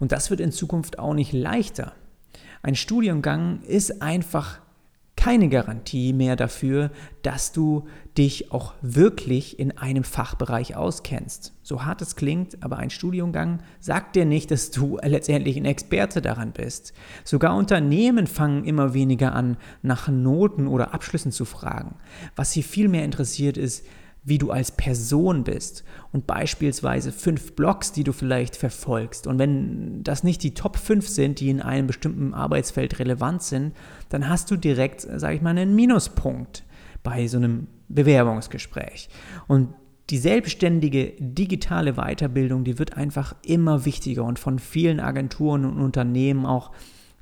Und 0.00 0.12
das 0.12 0.28
wird 0.28 0.40
in 0.40 0.52
Zukunft 0.52 0.98
auch 0.98 1.14
nicht 1.14 1.32
leichter. 1.32 1.94
Ein 2.62 2.74
Studiengang 2.74 3.62
ist 3.62 4.02
einfach 4.02 4.60
keine 5.26 5.48
Garantie 5.48 6.12
mehr 6.12 6.36
dafür, 6.36 6.92
dass 7.22 7.50
du 7.50 7.88
dich 8.16 8.52
auch 8.52 8.74
wirklich 8.80 9.58
in 9.58 9.76
einem 9.76 10.04
Fachbereich 10.04 10.76
auskennst. 10.76 11.52
So 11.64 11.84
hart 11.84 12.00
es 12.00 12.14
klingt, 12.14 12.62
aber 12.62 12.76
ein 12.76 12.90
Studiengang 12.90 13.58
sagt 13.80 14.14
dir 14.14 14.24
nicht, 14.24 14.52
dass 14.52 14.70
du 14.70 15.00
letztendlich 15.02 15.56
ein 15.56 15.64
Experte 15.64 16.22
daran 16.22 16.52
bist. 16.52 16.92
Sogar 17.24 17.56
Unternehmen 17.56 18.28
fangen 18.28 18.62
immer 18.62 18.94
weniger 18.94 19.34
an, 19.34 19.56
nach 19.82 20.06
Noten 20.06 20.68
oder 20.68 20.94
Abschlüssen 20.94 21.32
zu 21.32 21.44
fragen. 21.44 21.96
Was 22.36 22.52
sie 22.52 22.62
viel 22.62 22.86
mehr 22.86 23.04
interessiert 23.04 23.56
ist, 23.56 23.84
wie 24.26 24.38
du 24.38 24.50
als 24.50 24.72
Person 24.72 25.44
bist 25.44 25.84
und 26.12 26.26
beispielsweise 26.26 27.12
fünf 27.12 27.52
Blogs, 27.52 27.92
die 27.92 28.02
du 28.02 28.12
vielleicht 28.12 28.56
verfolgst. 28.56 29.28
Und 29.28 29.38
wenn 29.38 30.02
das 30.02 30.24
nicht 30.24 30.42
die 30.42 30.52
Top 30.52 30.76
5 30.76 31.08
sind, 31.08 31.38
die 31.38 31.48
in 31.48 31.62
einem 31.62 31.86
bestimmten 31.86 32.34
Arbeitsfeld 32.34 32.98
relevant 32.98 33.44
sind, 33.44 33.72
dann 34.08 34.28
hast 34.28 34.50
du 34.50 34.56
direkt, 34.56 35.00
sage 35.00 35.36
ich 35.36 35.42
mal, 35.42 35.50
einen 35.50 35.76
Minuspunkt 35.76 36.64
bei 37.04 37.28
so 37.28 37.36
einem 37.36 37.68
Bewerbungsgespräch. 37.88 39.08
Und 39.46 39.68
die 40.10 40.18
selbstständige 40.18 41.12
digitale 41.20 41.92
Weiterbildung, 41.94 42.64
die 42.64 42.80
wird 42.80 42.96
einfach 42.96 43.36
immer 43.44 43.84
wichtiger 43.84 44.24
und 44.24 44.40
von 44.40 44.58
vielen 44.58 44.98
Agenturen 44.98 45.64
und 45.64 45.80
Unternehmen 45.80 46.46
auch 46.46 46.72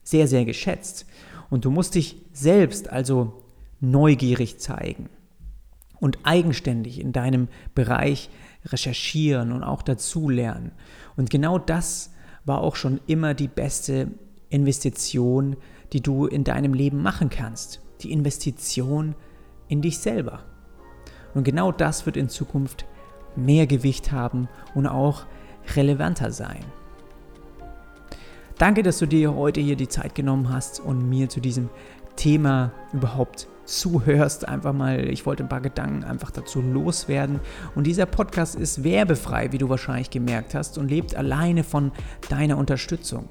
sehr, 0.02 0.26
sehr 0.26 0.46
geschätzt. 0.46 1.04
Und 1.50 1.66
du 1.66 1.70
musst 1.70 1.96
dich 1.96 2.16
selbst 2.32 2.88
also 2.88 3.42
neugierig 3.82 4.58
zeigen 4.58 5.10
und 6.00 6.18
eigenständig 6.24 7.00
in 7.00 7.12
deinem 7.12 7.48
Bereich 7.74 8.30
recherchieren 8.66 9.52
und 9.52 9.62
auch 9.62 9.82
dazulernen. 9.82 10.72
Und 11.16 11.30
genau 11.30 11.58
das 11.58 12.12
war 12.44 12.60
auch 12.60 12.76
schon 12.76 13.00
immer 13.06 13.34
die 13.34 13.48
beste 13.48 14.08
Investition, 14.48 15.56
die 15.92 16.00
du 16.00 16.26
in 16.26 16.44
deinem 16.44 16.74
Leben 16.74 17.02
machen 17.02 17.30
kannst. 17.30 17.80
Die 18.00 18.12
Investition 18.12 19.14
in 19.68 19.82
dich 19.82 19.98
selber. 19.98 20.40
Und 21.34 21.44
genau 21.44 21.72
das 21.72 22.06
wird 22.06 22.16
in 22.16 22.28
Zukunft 22.28 22.86
mehr 23.36 23.66
Gewicht 23.66 24.12
haben 24.12 24.48
und 24.74 24.86
auch 24.86 25.26
relevanter 25.74 26.30
sein. 26.30 26.64
Danke, 28.58 28.82
dass 28.82 28.98
du 28.98 29.06
dir 29.06 29.34
heute 29.34 29.60
hier 29.60 29.74
die 29.74 29.88
Zeit 29.88 30.14
genommen 30.14 30.52
hast 30.52 30.78
und 30.78 31.08
mir 31.08 31.28
zu 31.28 31.40
diesem 31.40 31.70
Thema 32.14 32.72
überhaupt 32.92 33.48
zuhörst. 33.64 34.48
Einfach 34.48 34.72
mal, 34.72 35.00
ich 35.08 35.26
wollte 35.26 35.42
ein 35.42 35.48
paar 35.48 35.60
Gedanken 35.60 36.04
einfach 36.04 36.30
dazu 36.30 36.60
loswerden. 36.60 37.40
Und 37.74 37.86
dieser 37.86 38.06
Podcast 38.06 38.54
ist 38.54 38.84
werbefrei, 38.84 39.52
wie 39.52 39.58
du 39.58 39.68
wahrscheinlich 39.68 40.10
gemerkt 40.10 40.54
hast, 40.54 40.78
und 40.78 40.88
lebt 40.88 41.14
alleine 41.14 41.64
von 41.64 41.92
deiner 42.28 42.58
Unterstützung. 42.58 43.28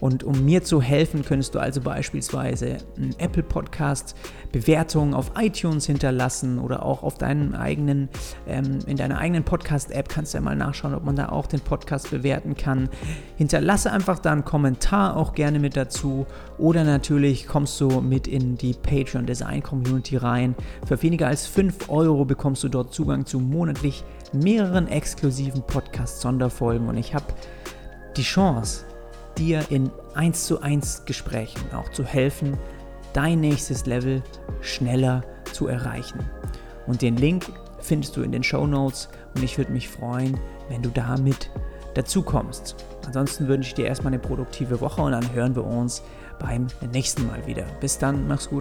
Und 0.00 0.24
um 0.24 0.44
mir 0.44 0.62
zu 0.62 0.80
helfen, 0.80 1.24
könntest 1.24 1.54
du 1.54 1.58
also 1.58 1.80
beispielsweise 1.80 2.78
einen 2.96 3.14
Apple 3.18 3.42
Podcast 3.42 4.16
Bewertung 4.52 5.14
auf 5.14 5.32
iTunes 5.38 5.86
hinterlassen 5.86 6.58
oder 6.58 6.84
auch 6.84 7.02
auf 7.02 7.18
deinen 7.18 7.54
eigenen, 7.54 8.08
ähm, 8.48 8.80
in 8.86 8.96
deiner 8.96 9.18
eigenen 9.18 9.44
Podcast-App 9.44 10.08
kannst 10.08 10.34
du 10.34 10.38
ja 10.38 10.42
mal 10.42 10.56
nachschauen, 10.56 10.94
ob 10.94 11.04
man 11.04 11.16
da 11.16 11.28
auch 11.28 11.46
den 11.46 11.60
Podcast 11.60 12.10
bewerten 12.10 12.56
kann. 12.56 12.88
Hinterlasse 13.36 13.92
einfach 13.92 14.18
da 14.18 14.32
einen 14.32 14.44
Kommentar 14.44 15.16
auch 15.16 15.34
gerne 15.34 15.58
mit 15.58 15.76
dazu 15.76 16.26
oder 16.58 16.84
natürlich 16.84 17.46
kommst 17.46 17.80
du 17.80 18.00
mit 18.00 18.26
in 18.26 18.56
die 18.56 18.74
Patreon 18.74 19.26
Design 19.26 19.62
Community 19.62 20.16
rein. 20.16 20.54
Für 20.86 21.00
weniger 21.02 21.28
als 21.28 21.46
5 21.46 21.88
Euro 21.88 22.24
bekommst 22.24 22.64
du 22.64 22.68
dort 22.68 22.92
Zugang 22.92 23.26
zu 23.26 23.38
monatlich 23.38 24.04
mehreren 24.32 24.88
exklusiven 24.88 25.62
Podcast-Sonderfolgen 25.62 26.88
und 26.88 26.96
ich 26.96 27.14
habe 27.14 27.26
die 28.16 28.22
Chance, 28.22 28.84
dir 29.38 29.64
in 29.70 29.90
1 30.14 30.46
zu 30.46 30.60
1 30.60 31.04
Gesprächen 31.04 31.72
auch 31.74 31.90
zu 31.90 32.04
helfen, 32.04 32.56
dein 33.12 33.40
nächstes 33.40 33.86
Level 33.86 34.22
schneller 34.60 35.22
zu 35.52 35.66
erreichen. 35.66 36.20
Und 36.86 37.02
den 37.02 37.16
Link 37.16 37.46
findest 37.80 38.16
du 38.16 38.22
in 38.22 38.32
den 38.32 38.42
Show 38.42 38.66
Notes 38.66 39.08
und 39.34 39.42
ich 39.42 39.58
würde 39.58 39.72
mich 39.72 39.88
freuen, 39.88 40.38
wenn 40.68 40.82
du 40.82 40.90
damit 40.90 41.50
dazu 41.94 42.22
kommst. 42.22 42.76
Ansonsten 43.06 43.48
wünsche 43.48 43.68
ich 43.68 43.74
dir 43.74 43.86
erstmal 43.86 44.12
eine 44.12 44.22
produktive 44.22 44.80
Woche 44.80 45.02
und 45.02 45.12
dann 45.12 45.32
hören 45.32 45.54
wir 45.56 45.64
uns 45.64 46.02
beim 46.38 46.68
nächsten 46.92 47.26
Mal 47.26 47.46
wieder. 47.46 47.64
Bis 47.80 47.98
dann, 47.98 48.28
mach's 48.28 48.48
gut. 48.48 48.59